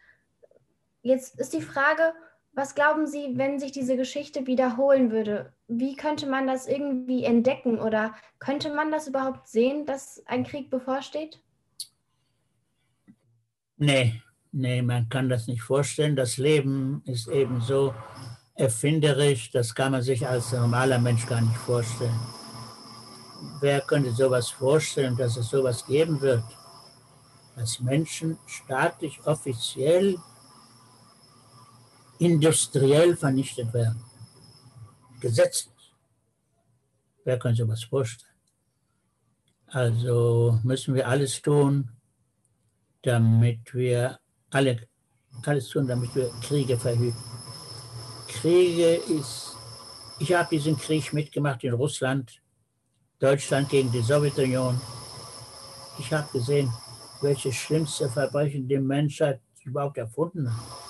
Jetzt 1.02 1.38
ist 1.38 1.52
die 1.52 1.62
Frage, 1.62 2.12
was 2.52 2.74
glauben 2.74 3.06
Sie, 3.06 3.38
wenn 3.38 3.58
sich 3.58 3.72
diese 3.72 3.96
Geschichte 3.96 4.46
wiederholen 4.46 5.10
würde? 5.10 5.52
Wie 5.68 5.96
könnte 5.96 6.26
man 6.26 6.46
das 6.46 6.66
irgendwie 6.66 7.24
entdecken 7.24 7.78
oder 7.78 8.14
könnte 8.38 8.74
man 8.74 8.90
das 8.90 9.06
überhaupt 9.08 9.48
sehen, 9.48 9.86
dass 9.86 10.22
ein 10.26 10.44
Krieg 10.44 10.68
bevorsteht? 10.68 11.40
Nee, 13.76 14.20
nee, 14.52 14.82
man 14.82 15.08
kann 15.08 15.28
das 15.28 15.46
nicht 15.46 15.62
vorstellen. 15.62 16.16
Das 16.16 16.36
Leben 16.36 17.02
ist 17.06 17.28
eben 17.28 17.60
so 17.60 17.94
erfinderisch, 18.54 19.50
das 19.52 19.74
kann 19.74 19.92
man 19.92 20.02
sich 20.02 20.26
als 20.26 20.52
normaler 20.52 20.98
Mensch 20.98 21.26
gar 21.26 21.40
nicht 21.40 21.56
vorstellen. 21.56 22.20
Wer 23.60 23.80
könnte 23.80 24.10
sowas 24.10 24.50
vorstellen, 24.50 25.16
dass 25.16 25.36
es 25.36 25.48
sowas 25.48 25.86
geben 25.86 26.20
wird? 26.20 26.44
Dass 27.56 27.80
Menschen 27.80 28.38
staatlich, 28.46 29.20
offiziell, 29.24 30.18
industriell 32.20 33.16
vernichtet 33.16 33.72
werden. 33.72 34.04
Gesetzlich. 35.20 35.94
Wer 37.24 37.38
könnte 37.38 37.62
sowas 37.62 37.83
vorstellen? 37.85 38.30
Also 39.66 40.59
müssen 40.62 40.94
wir 40.94 41.09
alles 41.09 41.40
tun, 41.40 41.90
damit 43.02 43.72
wir 43.72 44.18
alle, 44.50 44.88
alles 45.44 45.68
tun, 45.68 45.87
damit 45.87 46.14
wir 46.14 46.30
Kriege 46.42 46.76
verhüten. 46.78 47.22
Kriege 48.28 48.94
ist, 48.94 49.56
ich 50.18 50.33
habe 50.33 50.48
diesen 50.50 50.76
Krieg 50.76 51.12
mitgemacht 51.12 51.64
in 51.64 51.72
Russland, 51.72 52.42
Deutschland 53.18 53.68
gegen 53.68 53.90
die 53.92 54.02
Sowjetunion. 54.02 54.80
Ich 55.98 56.12
habe 56.12 56.28
gesehen, 56.33 56.72
welche 57.22 57.52
schlimmste 57.52 58.09
Verbrechen 58.09 58.66
die 58.68 58.78
Menschheit 58.78 59.40
überhaupt 59.64 59.98
erfunden 59.98 60.50
hat. 60.50 60.89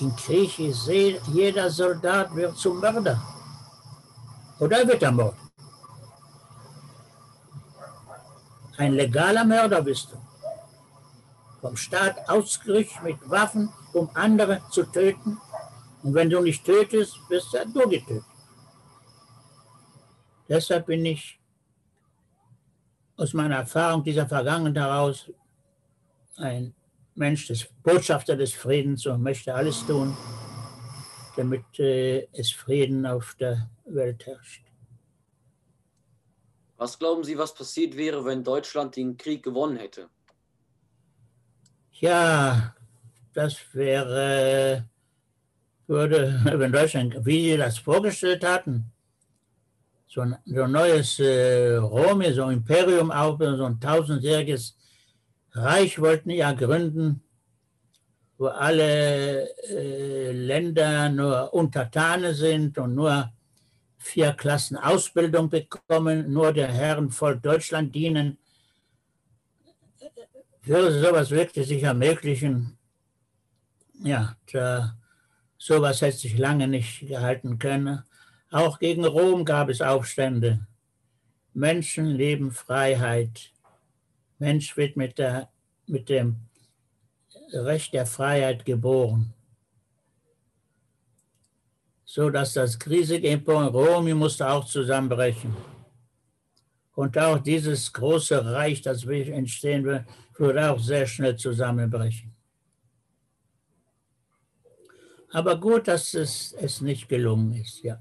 Im 0.00 0.14
Krieg 0.16 0.58
ist 0.58 0.86
jeder 0.88 1.70
Soldat 1.70 2.34
wird 2.34 2.56
zum 2.56 2.80
Mörder. 2.80 3.20
Oder 4.58 4.86
wird 4.86 5.02
er 5.02 5.12
Mord? 5.12 5.36
ein 8.82 8.94
legaler 8.94 9.44
Mörder 9.44 9.82
bist 9.82 10.12
du. 10.12 10.16
Vom 11.60 11.76
Staat 11.76 12.28
ausgerüstet 12.28 13.02
mit 13.02 13.30
Waffen, 13.30 13.72
um 13.92 14.10
andere 14.14 14.60
zu 14.70 14.82
töten. 14.84 15.38
Und 16.02 16.14
wenn 16.14 16.28
du 16.28 16.40
nicht 16.40 16.64
tötest, 16.64 17.18
wirst 17.28 17.54
du 17.54 17.88
getötet. 17.88 18.24
Deshalb 20.48 20.86
bin 20.86 21.06
ich 21.06 21.38
aus 23.16 23.32
meiner 23.32 23.56
Erfahrung 23.56 24.02
dieser 24.02 24.26
Vergangenheit 24.26 24.82
heraus 24.82 25.30
ein 26.36 26.74
Mensch, 27.14 27.46
des 27.46 27.66
Botschafter 27.82 28.36
des 28.36 28.52
Friedens 28.52 29.06
und 29.06 29.22
möchte 29.22 29.54
alles 29.54 29.84
tun, 29.86 30.16
damit 31.36 31.78
äh, 31.78 32.26
es 32.32 32.50
Frieden 32.50 33.04
auf 33.06 33.34
der 33.38 33.70
Welt 33.84 34.26
herrscht. 34.26 34.64
Was 36.76 36.98
glauben 36.98 37.22
Sie, 37.22 37.38
was 37.38 37.54
passiert 37.54 37.96
wäre, 37.96 38.24
wenn 38.24 38.42
Deutschland 38.42 38.96
den 38.96 39.16
Krieg 39.16 39.42
gewonnen 39.42 39.76
hätte? 39.76 40.08
Ja, 41.92 42.74
das 43.34 43.56
wäre, 43.72 44.88
würde, 45.86 46.40
wenn 46.44 46.72
Deutschland, 46.72 47.24
wie 47.24 47.50
Sie 47.50 47.56
das 47.56 47.78
vorgestellt 47.78 48.44
hatten, 48.44 48.90
so 50.08 50.22
ein, 50.22 50.36
so 50.44 50.62
ein 50.62 50.72
neues 50.72 51.18
äh, 51.20 51.76
Rom, 51.76 52.22
so 52.32 52.44
ein 52.44 52.54
Imperium 52.54 53.10
auf, 53.10 53.38
so 53.38 53.64
ein 53.64 53.78
tausendjähriges 53.78 54.76
Reich 55.52 55.98
wollten 56.00 56.30
ja 56.30 56.52
gründen, 56.52 57.22
wo 58.38 58.46
alle 58.46 59.48
äh, 59.68 60.32
Länder 60.32 61.08
nur 61.10 61.52
Untertane 61.52 62.34
sind 62.34 62.78
und 62.78 62.94
nur 62.94 63.30
vier 63.98 64.32
Klassen 64.32 64.76
Ausbildung 64.76 65.48
bekommen, 65.48 66.32
nur 66.32 66.52
der 66.52 66.68
Herrenvolk 66.68 67.42
Deutschland 67.42 67.94
dienen. 67.94 68.38
Würde 70.62 71.00
sowas 71.00 71.30
wirklich 71.30 71.68
sich 71.68 71.82
ermöglichen? 71.82 72.78
Ja, 74.02 74.36
da, 74.52 74.96
sowas 75.58 76.00
hätte 76.00 76.18
sich 76.18 76.38
lange 76.38 76.66
nicht 76.66 77.06
gehalten 77.06 77.58
können. 77.58 78.02
Auch 78.50 78.78
gegen 78.78 79.04
Rom 79.04 79.44
gab 79.44 79.68
es 79.68 79.80
Aufstände. 79.80 80.66
Menschen 81.54 82.06
leben 82.06 82.50
Freiheit. 82.50 83.52
Mensch 84.42 84.76
wird 84.76 84.96
mit, 84.96 85.18
der, 85.18 85.48
mit 85.86 86.08
dem 86.08 86.36
Recht 87.52 87.94
der 87.94 88.06
Freiheit 88.06 88.64
geboren 88.64 89.34
so 92.14 92.28
dass 92.28 92.52
das 92.52 92.78
riesige 92.86 93.26
Emporium 93.30 93.74
Rom 93.74 94.10
musste 94.18 94.46
auch 94.46 94.66
zusammenbrechen. 94.66 95.56
Und 96.94 97.16
auch 97.16 97.38
dieses 97.38 97.90
große 97.90 98.44
Reich, 98.44 98.82
das 98.82 99.04
entstehen 99.04 99.82
wird, 99.84 100.04
würde 100.36 100.70
auch 100.70 100.78
sehr 100.78 101.06
schnell 101.06 101.36
zusammenbrechen. 101.36 102.30
Aber 105.30 105.58
gut, 105.58 105.88
dass 105.88 106.12
es, 106.12 106.52
es 106.60 106.82
nicht 106.82 107.08
gelungen 107.08 107.54
ist, 107.54 107.82
ja. 107.82 107.98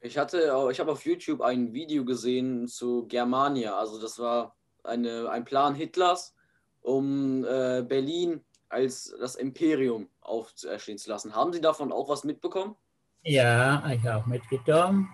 Ich 0.00 0.16
hatte, 0.16 0.38
ich 0.70 0.78
habe 0.78 0.92
auf 0.92 1.04
YouTube 1.04 1.40
ein 1.40 1.72
Video 1.72 2.04
gesehen 2.04 2.68
zu 2.68 3.08
Germania. 3.08 3.76
Also 3.76 4.00
das 4.00 4.20
war 4.20 4.54
eine, 4.84 5.30
ein 5.30 5.44
Plan 5.44 5.74
Hitlers, 5.74 6.34
um 6.80 7.44
äh, 7.44 7.82
Berlin 7.82 8.44
als 8.68 9.14
das 9.20 9.36
Imperium 9.36 10.08
auferstehen 10.22 10.98
zu 10.98 11.10
lassen. 11.10 11.34
Haben 11.34 11.52
Sie 11.52 11.60
davon 11.60 11.92
auch 11.92 12.08
was 12.08 12.24
mitbekommen? 12.24 12.74
Ja, 13.22 13.82
ich 13.90 14.04
habe 14.04 14.22
auch 14.22 14.26
mitgekommen. 14.26 15.08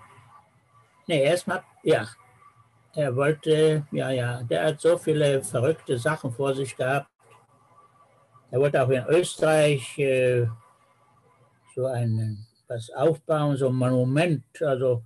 Nee, 1.06 1.24
erstmal, 1.24 1.62
ja. 1.82 2.08
Er 2.94 3.14
wollte, 3.14 3.86
ja, 3.90 4.10
ja, 4.10 4.42
der 4.42 4.64
hat 4.64 4.80
so 4.80 4.96
viele 4.96 5.42
verrückte 5.42 5.98
Sachen 5.98 6.32
vor 6.32 6.54
sich 6.54 6.74
gehabt. 6.76 7.10
Er 8.50 8.60
wollte 8.60 8.82
auch 8.82 8.88
in 8.88 9.04
Österreich 9.08 9.98
äh, 9.98 10.46
so 11.74 11.86
ein, 11.86 12.46
was 12.66 12.90
aufbauen, 12.90 13.56
so 13.56 13.68
ein 13.68 13.74
Monument. 13.74 14.44
Also, 14.62 15.02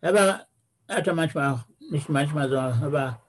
er 0.00 0.14
war, 0.14 0.46
hatte 0.88 1.14
manchmal 1.14 1.54
auch, 1.54 1.64
nicht 1.90 2.08
manchmal 2.08 2.48
so, 2.48 2.58
aber 2.58 3.20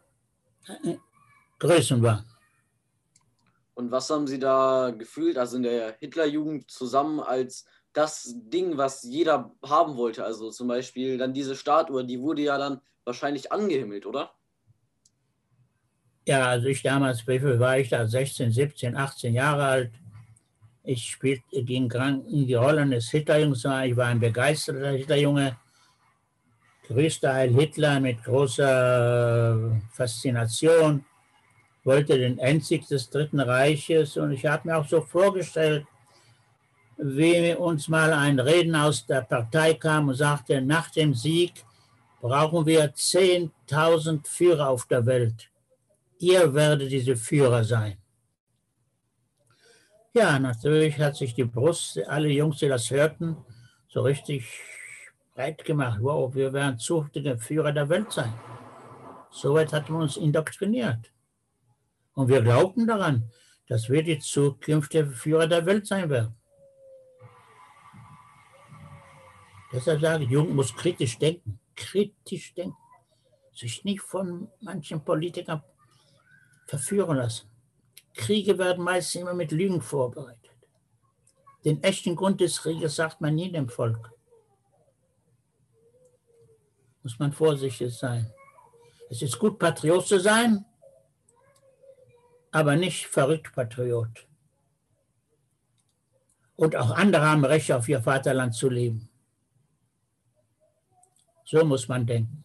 Größenwahn. 1.59 2.25
Und 3.73 3.91
was 3.91 4.09
haben 4.09 4.25
Sie 4.25 4.39
da 4.39 4.91
gefühlt, 4.97 5.37
also 5.37 5.57
in 5.57 5.63
der 5.63 5.97
Hitlerjugend 5.99 6.71
zusammen 6.71 7.19
als 7.19 7.65
das 7.93 8.33
Ding, 8.35 8.77
was 8.77 9.03
jeder 9.03 9.55
haben 9.63 9.97
wollte? 9.97 10.23
Also 10.23 10.49
zum 10.49 10.67
Beispiel 10.67 11.17
dann 11.17 11.33
diese 11.33 11.55
Statue, 11.55 12.03
die 12.05 12.19
wurde 12.19 12.41
ja 12.41 12.57
dann 12.57 12.81
wahrscheinlich 13.05 13.51
angehimmelt, 13.51 14.05
oder? 14.05 14.31
Ja, 16.25 16.47
also 16.47 16.67
ich 16.67 16.81
damals, 16.81 17.25
wie 17.27 17.39
viel 17.39 17.59
war 17.59 17.77
ich 17.77 17.89
da? 17.89 18.05
16, 18.05 18.51
17, 18.51 18.95
18 18.95 19.33
Jahre 19.33 19.63
alt. 19.63 19.91
Ich 20.83 21.03
spielte, 21.03 21.43
ging 21.63 21.91
in 21.91 22.47
die 22.47 22.53
Rolle 22.53 22.87
des 22.87 23.09
Hitlerjungs. 23.09 23.59
Ich 23.59 23.95
war 23.95 24.07
ein 24.07 24.19
begeisterter 24.19 24.91
Hitlerjunge. 24.91 25.57
Grüßte 26.87 27.33
Heil 27.33 27.53
Hitler 27.53 27.99
mit 27.99 28.23
großer 28.23 29.81
Faszination 29.91 31.03
wollte 31.83 32.17
den 32.17 32.39
Endsieg 32.39 32.87
des 32.87 33.09
Dritten 33.09 33.41
Reiches. 33.41 34.15
Und 34.15 34.31
ich 34.31 34.45
habe 34.45 34.69
mir 34.69 34.77
auch 34.77 34.87
so 34.87 35.01
vorgestellt, 35.01 35.85
wie 36.97 37.53
uns 37.55 37.89
mal 37.89 38.13
ein 38.13 38.39
Redner 38.39 38.85
aus 38.85 39.05
der 39.05 39.21
Partei 39.21 39.73
kam 39.73 40.07
und 40.07 40.15
sagte, 40.15 40.61
nach 40.61 40.89
dem 40.89 41.13
Sieg 41.13 41.65
brauchen 42.21 42.65
wir 42.65 42.93
10.000 42.93 44.25
Führer 44.25 44.69
auf 44.69 44.85
der 44.85 45.05
Welt. 45.05 45.49
Ihr 46.19 46.53
werdet 46.53 46.89
diese 46.89 47.17
Führer 47.17 47.65
sein. 47.65 47.97
Ja, 50.13 50.39
natürlich 50.39 50.97
hat 50.99 51.17
sich 51.17 51.35
die 51.35 51.43
Brust, 51.43 51.99
alle 52.07 52.29
Jungs, 52.29 52.59
die 52.59 52.69
das 52.69 52.89
hörten, 52.89 53.37
so 53.89 54.01
richtig 54.01 54.47
breit 55.37 55.63
gemacht. 55.63 55.99
Wow, 56.01 56.33
wir 56.33 56.51
werden 56.51 56.79
zukünftige 56.79 57.37
Führer 57.37 57.71
der 57.71 57.87
Welt 57.89 58.11
sein. 58.11 58.33
Soweit 59.29 59.71
hat 59.71 59.87
man 59.89 60.01
uns 60.01 60.17
indoktriniert. 60.17 61.13
Und 62.13 62.27
wir 62.27 62.41
glaubten 62.41 62.87
daran, 62.87 63.29
dass 63.67 63.87
wir 63.87 64.01
die 64.01 64.17
zukünftigen 64.17 65.11
Führer 65.11 65.45
der 65.45 65.63
Welt 65.67 65.85
sein 65.85 66.09
werden. 66.09 66.35
Deshalb 69.71 70.01
sage 70.01 70.23
ich, 70.23 70.31
Jugend 70.31 70.55
muss 70.55 70.75
kritisch 70.75 71.19
denken. 71.19 71.59
Kritisch 71.75 72.55
denken. 72.55 72.77
Sich 73.53 73.83
nicht 73.83 74.01
von 74.01 74.49
manchen 74.61 75.03
Politikern 75.05 75.61
verführen 76.65 77.17
lassen. 77.17 77.47
Kriege 78.15 78.57
werden 78.57 78.83
meist 78.83 79.15
immer 79.15 79.35
mit 79.35 79.51
Lügen 79.51 79.81
vorbereitet. 79.81 80.57
Den 81.63 81.83
echten 81.83 82.15
Grund 82.15 82.41
des 82.41 82.59
Krieges 82.59 82.95
sagt 82.95 83.21
man 83.21 83.35
nie 83.35 83.51
dem 83.51 83.69
Volk. 83.69 84.16
Muss 87.07 87.19
man 87.19 87.31
vorsichtig 87.31 87.97
sein. 87.97 88.29
Es 89.09 89.21
ist 89.21 89.39
gut, 89.39 89.57
Patriot 89.57 90.05
zu 90.05 90.19
sein, 90.19 90.65
aber 92.51 92.75
nicht 92.75 93.07
verrückt 93.07 93.53
Patriot. 93.55 94.27
Und 96.57 96.75
auch 96.75 96.91
andere 96.91 97.25
haben 97.25 97.45
Recht 97.45 97.71
auf 97.71 97.87
ihr 97.87 98.01
Vaterland 98.01 98.53
zu 98.55 98.67
leben. 98.67 99.07
So 101.45 101.63
muss 101.63 101.87
man 101.87 102.05
denken. 102.05 102.43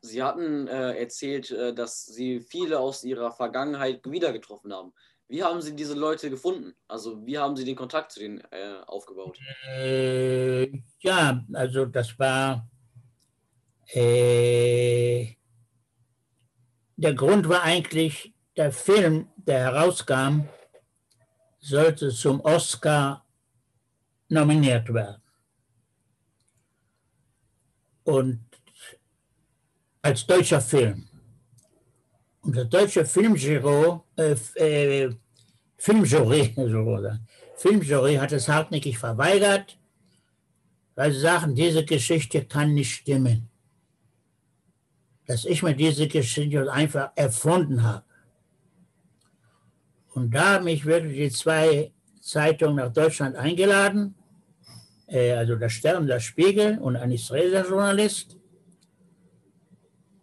Sie 0.00 0.22
hatten 0.22 0.66
äh, 0.66 0.94
erzählt, 0.94 1.50
äh, 1.50 1.74
dass 1.74 2.06
Sie 2.06 2.40
viele 2.40 2.80
aus 2.80 3.04
Ihrer 3.04 3.30
Vergangenheit 3.30 4.10
wieder 4.10 4.32
getroffen 4.32 4.72
haben. 4.72 4.94
Wie 5.28 5.42
haben 5.42 5.60
Sie 5.60 5.76
diese 5.76 5.92
Leute 5.92 6.30
gefunden? 6.30 6.74
Also 6.86 7.26
wie 7.26 7.36
haben 7.36 7.56
Sie 7.56 7.66
den 7.66 7.76
Kontakt 7.76 8.12
zu 8.12 8.20
denen 8.20 8.40
äh, 8.52 8.80
aufgebaut? 8.86 9.38
Äh, 9.66 10.72
ja, 11.00 11.44
also 11.52 11.84
das 11.84 12.18
war 12.18 12.66
äh, 13.92 15.34
der 16.96 17.14
Grund 17.14 17.48
war 17.48 17.62
eigentlich, 17.62 18.34
der 18.56 18.72
Film, 18.72 19.28
der 19.36 19.60
herauskam, 19.60 20.48
sollte 21.60 22.10
zum 22.10 22.40
Oscar 22.40 23.24
nominiert 24.28 24.92
werden. 24.92 25.22
Und 28.04 28.44
als 30.02 30.26
deutscher 30.26 30.60
Film. 30.60 31.08
Und 32.40 32.56
das 32.56 32.68
deutsche 32.68 33.04
Filmjury, 33.04 34.00
äh, 34.16 34.34
äh, 34.54 35.14
Filmjury, 35.76 36.54
Filmjury 37.56 38.14
hat 38.16 38.32
es 38.32 38.48
hartnäckig 38.48 38.98
verweigert, 38.98 39.78
weil 40.94 41.12
sie 41.12 41.20
sagen, 41.20 41.54
diese 41.54 41.84
Geschichte 41.84 42.44
kann 42.44 42.74
nicht 42.74 42.92
stimmen. 42.92 43.47
Dass 45.28 45.44
ich 45.44 45.62
mir 45.62 45.74
diese 45.74 46.08
Geschichte 46.08 46.72
einfach 46.72 47.10
erfunden 47.14 47.84
habe. 47.84 48.02
Und 50.14 50.34
da 50.34 50.54
haben 50.54 50.64
mich 50.64 50.84
wirklich 50.84 51.16
die 51.16 51.30
zwei 51.30 51.92
Zeitungen 52.20 52.76
nach 52.76 52.92
Deutschland 52.92 53.36
eingeladen, 53.36 54.14
äh, 55.06 55.32
also 55.32 55.54
der 55.54 55.68
Stern, 55.68 56.06
der 56.06 56.18
Spiegel 56.18 56.78
und 56.78 56.96
ein 56.96 57.12
israelischer 57.12 57.68
Journalist. 57.68 58.36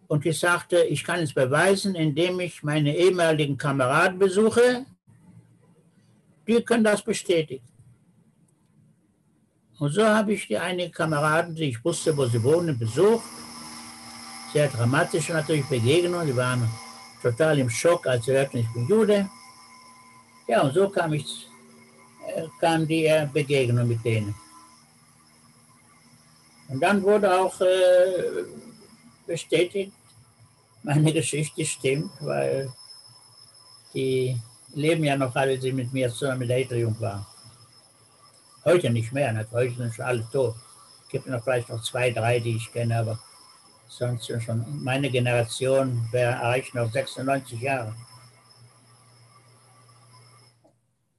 Und 0.07 0.25
ich 0.25 0.39
sagte, 0.39 0.83
ich 0.83 1.03
kann 1.03 1.19
es 1.21 1.33
beweisen, 1.33 1.95
indem 1.95 2.39
ich 2.39 2.63
meine 2.63 2.95
ehemaligen 2.95 3.57
Kameraden 3.57 4.19
besuche. 4.19 4.85
Die 6.47 6.61
können 6.63 6.83
das 6.83 7.03
bestätigen. 7.03 7.65
Und 9.77 9.91
so 9.91 10.05
habe 10.05 10.33
ich 10.33 10.47
die 10.47 10.57
einigen 10.57 10.91
Kameraden, 10.91 11.53
die 11.53 11.69
ich 11.69 11.85
wusste, 11.85 12.15
wo 12.17 12.25
sie 12.25 12.41
wohnen, 12.41 12.77
besucht. 12.77 13.23
Sehr 14.55 14.69
dramatische 14.69 15.33
natürlich 15.33 15.65
Begegnungen. 15.65 16.27
Die 16.27 16.35
waren 16.37 16.65
total 17.21 17.59
im 17.59 17.69
Schock, 17.69 18.07
als 18.07 18.23
sie 18.23 18.31
hörten, 18.31 18.59
ich 18.59 18.71
bin 18.71 18.87
Jude. 18.87 19.29
Ja, 20.47 20.61
und 20.61 20.73
so 20.73 20.87
kam, 20.87 21.11
ich, 21.11 21.49
äh, 22.25 22.47
kam 22.61 22.87
die 22.87 23.05
äh, 23.05 23.27
Begegnung 23.33 23.85
mit 23.85 24.05
denen. 24.05 24.33
Und 26.69 26.79
dann 26.79 27.03
wurde 27.03 27.37
auch 27.37 27.59
äh, 27.59 28.45
bestätigt, 29.27 29.91
meine 30.83 31.11
Geschichte 31.11 31.65
stimmt, 31.65 32.13
weil 32.21 32.71
die 33.93 34.39
leben 34.73 35.03
ja 35.03 35.17
noch 35.17 35.35
alle, 35.35 35.59
die 35.59 35.73
mit 35.73 35.91
mir 35.91 36.09
zusammen 36.09 36.39
mit 36.39 36.49
der 36.49 36.59
Hitlerjugend 36.59 37.01
waren. 37.01 37.25
Heute 38.63 38.89
nicht 38.89 39.11
mehr, 39.11 39.33
nicht? 39.33 39.51
heute 39.51 39.75
sind 39.75 39.93
schon 39.93 40.05
alle 40.05 40.25
tot. 40.31 40.55
Es 41.03 41.09
gibt 41.09 41.27
noch 41.27 41.43
vielleicht 41.43 41.67
noch 41.67 41.83
zwei, 41.83 42.09
drei, 42.11 42.39
die 42.39 42.55
ich 42.55 42.71
kenne, 42.71 42.97
aber 42.99 43.19
sonst 43.97 44.27
schon 44.43 44.65
meine 44.83 45.09
Generation 45.09 46.07
wäre 46.11 46.33
erreicht 46.33 46.75
noch 46.75 46.91
96 46.91 47.61
Jahre. 47.61 47.95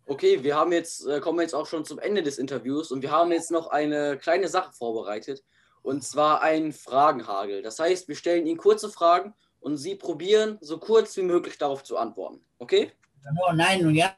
Okay, 0.06 0.42
wir 0.44 0.54
haben 0.56 0.72
jetzt, 0.72 1.06
äh, 1.06 1.20
kommen 1.20 1.40
jetzt 1.40 1.54
auch 1.54 1.66
schon 1.66 1.84
zum 1.84 1.98
Ende 1.98 2.22
des 2.22 2.38
Interviews 2.38 2.92
und 2.92 3.02
wir 3.02 3.10
haben 3.10 3.32
jetzt 3.32 3.50
noch 3.50 3.68
eine 3.68 4.16
kleine 4.18 4.48
Sache 4.48 4.72
vorbereitet 4.72 5.42
und 5.82 6.04
zwar 6.04 6.42
ein 6.42 6.72
Fragenhagel. 6.72 7.62
Das 7.62 7.78
heißt, 7.78 8.06
wir 8.08 8.14
stellen 8.14 8.46
Ihnen 8.46 8.58
kurze 8.58 8.88
Fragen 8.88 9.34
und 9.58 9.78
Sie 9.78 9.96
probieren 9.96 10.58
so 10.60 10.78
kurz 10.78 11.16
wie 11.16 11.22
möglich 11.22 11.58
darauf 11.58 11.82
zu 11.82 11.96
antworten. 11.96 12.44
Okay? 12.58 12.92
Nur 13.34 13.52
nein 13.54 13.84
und 13.84 13.94
ja? 13.94 14.14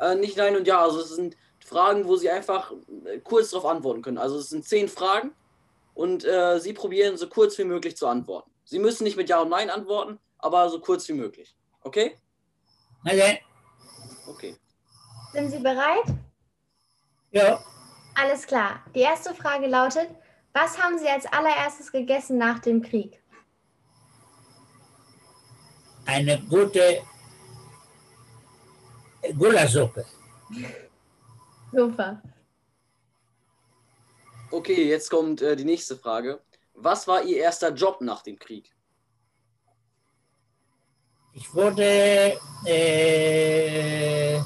Äh, 0.00 0.16
nicht 0.16 0.36
nein 0.36 0.56
und 0.56 0.66
ja, 0.66 0.82
also 0.82 1.00
es 1.00 1.08
sind 1.08 1.36
Fragen, 1.64 2.06
wo 2.06 2.16
Sie 2.16 2.28
einfach 2.28 2.72
äh, 3.06 3.18
kurz 3.20 3.50
darauf 3.50 3.70
antworten 3.70 4.02
können. 4.02 4.18
Also 4.18 4.36
es 4.38 4.50
sind 4.50 4.66
zehn 4.66 4.88
Fragen 4.88 5.32
und 5.96 6.24
äh, 6.24 6.60
Sie 6.60 6.74
probieren 6.74 7.16
so 7.16 7.26
kurz 7.26 7.56
wie 7.58 7.64
möglich 7.64 7.96
zu 7.96 8.06
antworten. 8.06 8.50
Sie 8.64 8.78
müssen 8.78 9.04
nicht 9.04 9.16
mit 9.16 9.28
Ja 9.30 9.40
und 9.40 9.48
Nein 9.48 9.70
antworten, 9.70 10.18
aber 10.38 10.68
so 10.68 10.78
kurz 10.78 11.08
wie 11.08 11.14
möglich. 11.14 11.56
Okay? 11.82 12.18
Okay. 13.04 13.40
Okay. 14.28 14.56
Sind 15.32 15.50
Sie 15.50 15.58
bereit? 15.58 16.04
Ja. 17.30 17.64
Alles 18.14 18.46
klar. 18.46 18.80
Die 18.94 19.00
erste 19.00 19.34
Frage 19.34 19.66
lautet, 19.68 20.08
was 20.52 20.78
haben 20.78 20.98
Sie 20.98 21.08
als 21.08 21.24
allererstes 21.26 21.90
gegessen 21.90 22.36
nach 22.36 22.58
dem 22.58 22.82
Krieg? 22.82 23.22
Eine 26.04 26.40
gute 26.42 27.02
Gulasuppe. 29.38 30.04
Super. 31.72 32.22
Okay, 34.50 34.88
jetzt 34.88 35.10
kommt 35.10 35.42
äh, 35.42 35.56
die 35.56 35.64
nächste 35.64 35.96
Frage. 35.96 36.40
Was 36.74 37.08
war 37.08 37.22
Ihr 37.22 37.38
erster 37.38 37.72
Job 37.72 38.00
nach 38.00 38.22
dem 38.22 38.38
Krieg? 38.38 38.72
Ich 41.32 41.52
wurde, 41.52 42.38
äh, 42.64 44.36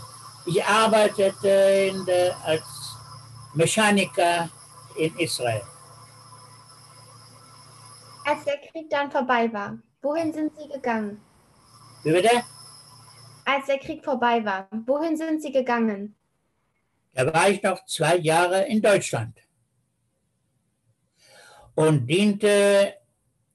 ich 0.46 0.64
arbeitete 0.64 2.04
der, 2.06 2.36
als 2.44 2.62
Mechaniker 3.54 4.48
in 4.96 5.16
Israel. 5.18 5.62
Als 8.24 8.44
der 8.44 8.58
Krieg 8.58 8.88
dann 8.88 9.10
vorbei 9.10 9.52
war, 9.52 9.78
wohin 10.02 10.32
sind 10.32 10.52
Sie 10.56 10.68
gegangen? 10.68 11.20
Wie 12.02 12.12
bitte? 12.12 12.42
Als 13.44 13.66
der 13.66 13.78
Krieg 13.78 14.04
vorbei 14.04 14.44
war, 14.44 14.66
wohin 14.86 15.16
sind 15.16 15.42
Sie 15.42 15.52
gegangen? 15.52 16.16
Da 17.12 17.32
war 17.32 17.50
ich 17.50 17.62
noch 17.62 17.84
zwei 17.84 18.16
Jahre 18.16 18.66
in 18.66 18.80
Deutschland 18.80 19.36
und 21.80 22.06
diente 22.06 22.94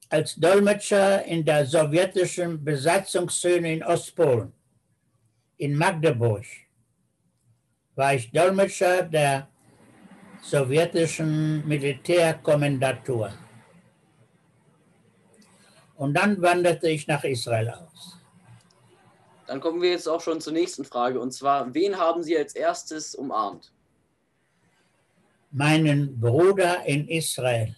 als 0.08 0.34
Dolmetscher 0.34 1.24
in 1.26 1.44
der 1.44 1.64
sowjetischen 1.64 2.64
Besatzungszone 2.64 3.74
in 3.74 3.84
Ostpolen. 3.84 4.52
In 5.58 5.76
Magdeburg 5.76 6.44
war 7.94 8.14
ich 8.14 8.32
Dolmetscher 8.32 9.04
der 9.04 9.48
sowjetischen 10.42 11.66
Militärkommandatur. 11.68 13.32
Und 15.94 16.14
dann 16.14 16.42
wanderte 16.42 16.88
ich 16.88 17.06
nach 17.06 17.22
Israel 17.22 17.70
aus. 17.70 18.18
Dann 19.46 19.60
kommen 19.60 19.80
wir 19.80 19.90
jetzt 19.90 20.08
auch 20.08 20.20
schon 20.20 20.40
zur 20.40 20.52
nächsten 20.52 20.84
Frage. 20.84 21.20
Und 21.20 21.30
zwar, 21.30 21.72
wen 21.72 21.96
haben 21.96 22.24
Sie 22.24 22.36
als 22.36 22.56
erstes 22.56 23.14
umarmt? 23.14 23.72
Meinen 25.52 26.18
Bruder 26.20 26.84
in 26.84 27.06
Israel. 27.06 27.76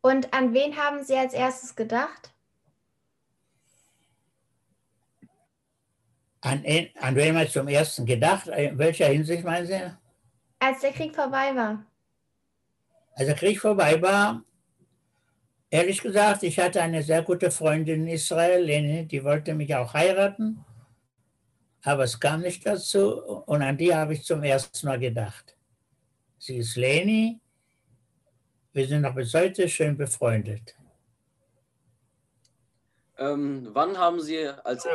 Und 0.00 0.32
an 0.32 0.54
wen 0.54 0.76
haben 0.76 1.02
Sie 1.04 1.16
als 1.16 1.34
erstes 1.34 1.74
gedacht? 1.74 2.32
An, 6.40 6.64
an 7.00 7.16
wen 7.16 7.34
habe 7.34 7.44
ich 7.44 7.52
zum 7.52 7.68
ersten 7.68 8.06
gedacht? 8.06 8.48
In 8.48 8.78
welcher 8.78 9.06
Hinsicht 9.06 9.44
meinen 9.44 9.66
Sie? 9.66 9.96
Als 10.60 10.80
der 10.80 10.92
Krieg 10.92 11.14
vorbei 11.14 11.54
war. 11.54 11.84
Als 13.14 13.26
der 13.26 13.34
Krieg 13.34 13.60
vorbei 13.60 14.00
war, 14.00 14.44
Ehrlich 15.70 16.00
gesagt, 16.00 16.44
ich 16.44 16.58
hatte 16.58 16.80
eine 16.80 17.02
sehr 17.02 17.22
gute 17.22 17.50
Freundin 17.50 18.06
in 18.06 18.14
Israel, 18.14 19.04
die 19.04 19.22
wollte 19.22 19.52
mich 19.52 19.74
auch 19.74 19.92
heiraten, 19.92 20.64
aber 21.82 22.04
es 22.04 22.18
kam 22.18 22.40
nicht 22.40 22.64
dazu 22.64 23.22
und 23.44 23.60
an 23.60 23.76
die 23.76 23.94
habe 23.94 24.14
ich 24.14 24.24
zum 24.24 24.42
ersten 24.42 24.86
Mal 24.86 24.98
gedacht. 24.98 25.56
Sie 26.38 26.56
ist 26.56 26.76
Leni, 26.76 27.38
wir 28.78 28.86
sind 28.86 29.02
noch 29.02 29.14
bis 29.14 29.34
heute 29.34 29.68
schön 29.68 29.96
befreundet. 29.96 30.76
Ähm, 33.18 33.68
wann 33.72 33.98
haben 33.98 34.20
Sie 34.20 34.38
als 34.46 34.86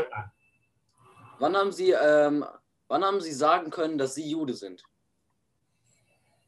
wann 1.40 1.56
haben 1.56 1.72
Sie 1.72 1.92
ähm, 1.92 2.46
wann 2.88 3.04
haben 3.04 3.22
Sie 3.22 3.34
sagen 3.34 3.70
können, 3.70 3.98
dass 3.98 4.16
Sie 4.16 4.30
Jude 4.30 4.54
sind? 4.54 4.84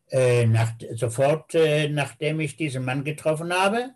Äh, 0.10 0.46
nach, 0.46 0.72
sofort, 0.94 1.54
äh, 1.56 1.90
nachdem 1.90 2.40
ich 2.40 2.56
diesen 2.56 2.86
Mann 2.86 3.04
getroffen 3.04 3.54
habe 3.54 3.96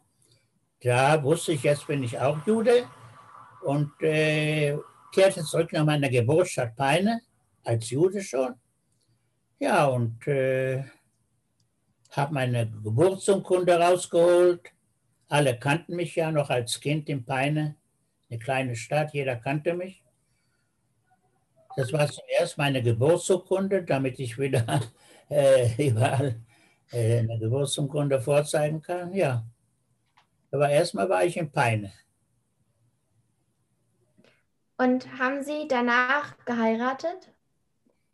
da 0.81 1.21
wusste 1.23 1.51
ich, 1.51 1.63
jetzt 1.63 1.87
bin 1.87 2.03
ich 2.03 2.17
auch 2.17 2.37
Jude 2.45 2.87
und 3.61 3.91
äh, 4.01 4.77
kehrte 5.13 5.43
zurück 5.43 5.73
nach 5.73 5.83
meiner 5.85 6.09
Geburtsstadt 6.09 6.75
Peine, 6.75 7.21
als 7.65 7.89
Jude 7.89 8.21
schon. 8.21 8.55
Ja, 9.59 9.87
und 9.87 10.25
äh, 10.27 10.85
habe 12.11 12.33
meine 12.33 12.69
Geburtsurkunde 12.83 13.79
rausgeholt. 13.79 14.71
Alle 15.27 15.57
kannten 15.57 15.95
mich 15.95 16.15
ja 16.15 16.31
noch 16.31 16.49
als 16.49 16.79
Kind 16.79 17.07
in 17.09 17.23
Peine, 17.23 17.75
eine 18.29 18.39
kleine 18.39 18.75
Stadt, 18.75 19.13
jeder 19.13 19.35
kannte 19.35 19.73
mich. 19.73 20.03
Das 21.75 21.93
war 21.93 22.07
zuerst 22.09 22.57
meine 22.57 22.81
Geburtsurkunde, 22.81 23.83
damit 23.83 24.19
ich 24.19 24.37
wieder 24.37 24.81
äh, 25.29 25.87
überall 25.87 26.41
äh, 26.91 27.19
eine 27.19 27.37
Geburtsurkunde 27.39 28.19
vorzeigen 28.19 28.81
kann. 28.81 29.13
Ja. 29.13 29.45
Aber 30.51 30.69
erstmal 30.69 31.07
war 31.09 31.23
ich 31.23 31.37
in 31.37 31.51
Peine. 31.51 31.93
Und 34.77 35.19
haben 35.19 35.43
Sie 35.43 35.67
danach 35.67 36.37
geheiratet? 36.45 37.31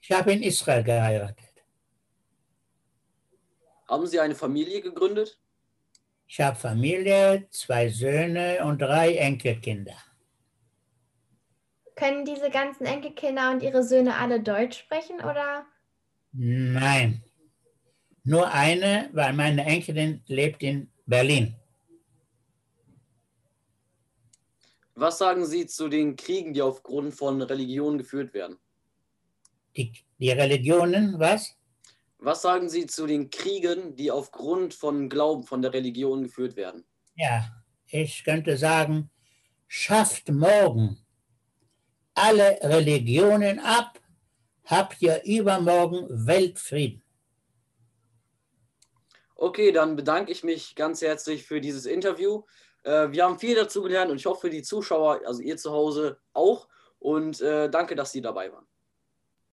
Ich 0.02 0.12
habe 0.12 0.34
in 0.34 0.44
Israel 0.44 0.84
geheiratet. 0.84 1.45
Haben 3.88 4.08
Sie 4.08 4.20
eine 4.20 4.36
Familie 4.36 4.82
gegründet? 4.82 5.40
Ich 6.28 6.42
habe 6.42 6.56
Familie, 6.56 7.48
zwei 7.52 7.90
Söhne 7.90 8.66
und 8.66 8.82
drei 8.82 9.16
Enkelkinder. 9.16 9.96
Können 11.96 12.26
diese 12.26 12.50
ganzen 12.50 12.86
Enkelkinder 12.86 13.52
und 13.52 13.64
ihre 13.64 13.84
Söhne 13.84 14.16
alle 14.18 14.42
Deutsch 14.42 14.80
sprechen 14.80 15.18
oder? 15.18 15.66
Nein. 16.34 17.24
Nur 18.24 18.52
eine, 18.52 19.10
weil 19.14 19.34
meine 19.34 19.64
Enkelin 19.66 20.24
lebt 20.28 20.64
in 20.64 20.92
Berlin. 21.06 21.56
Was 24.96 25.20
sagen 25.20 25.46
Sie 25.46 25.68
zu 25.68 25.90
den 25.90 26.16
Kriegen, 26.16 26.54
die 26.54 26.62
aufgrund 26.62 27.14
von 27.14 27.42
Religion 27.42 27.98
geführt 27.98 28.34
werden? 28.34 28.58
Die, 29.78 29.94
die 30.18 30.32
Religionen, 30.32 31.20
was? 31.20 31.55
Was 32.26 32.42
sagen 32.42 32.70
Sie 32.70 32.88
zu 32.88 33.06
den 33.06 33.30
Kriegen, 33.30 33.96
die 33.96 34.10
aufgrund 34.10 34.74
von 34.74 35.10
Glauben, 35.10 35.44
von 35.44 35.62
der 35.62 35.74
Religion 35.74 36.24
geführt 36.24 36.56
werden? 36.56 36.84
Ja, 37.14 37.46
ich 37.86 38.24
könnte 38.24 38.58
sagen, 38.58 39.12
schafft 39.68 40.30
morgen 40.30 40.98
alle 42.16 42.58
Religionen 42.64 43.60
ab, 43.60 44.00
habt 44.64 45.04
ihr 45.04 45.22
übermorgen 45.24 46.08
Weltfrieden. 46.26 47.04
Okay, 49.36 49.72
dann 49.72 49.96
bedanke 49.96 50.32
ich 50.32 50.44
mich 50.44 50.74
ganz 50.74 51.04
herzlich 51.04 51.46
für 51.46 51.62
dieses 51.62 51.86
Interview. 51.86 52.42
Äh, 52.82 53.12
wir 53.12 53.24
haben 53.24 53.38
viel 53.38 53.54
dazu 53.54 53.84
gelernt 53.84 54.10
und 54.10 54.18
ich 54.18 54.26
hoffe, 54.26 54.50
die 54.50 54.64
Zuschauer, 54.64 55.22
also 55.28 55.44
ihr 55.44 55.58
zu 55.58 55.72
Hause 55.72 56.18
auch. 56.34 56.70
Und 56.98 57.40
äh, 57.42 57.70
danke, 57.70 57.96
dass 57.96 58.12
Sie 58.12 58.22
dabei 58.22 58.52
waren. 58.52 58.66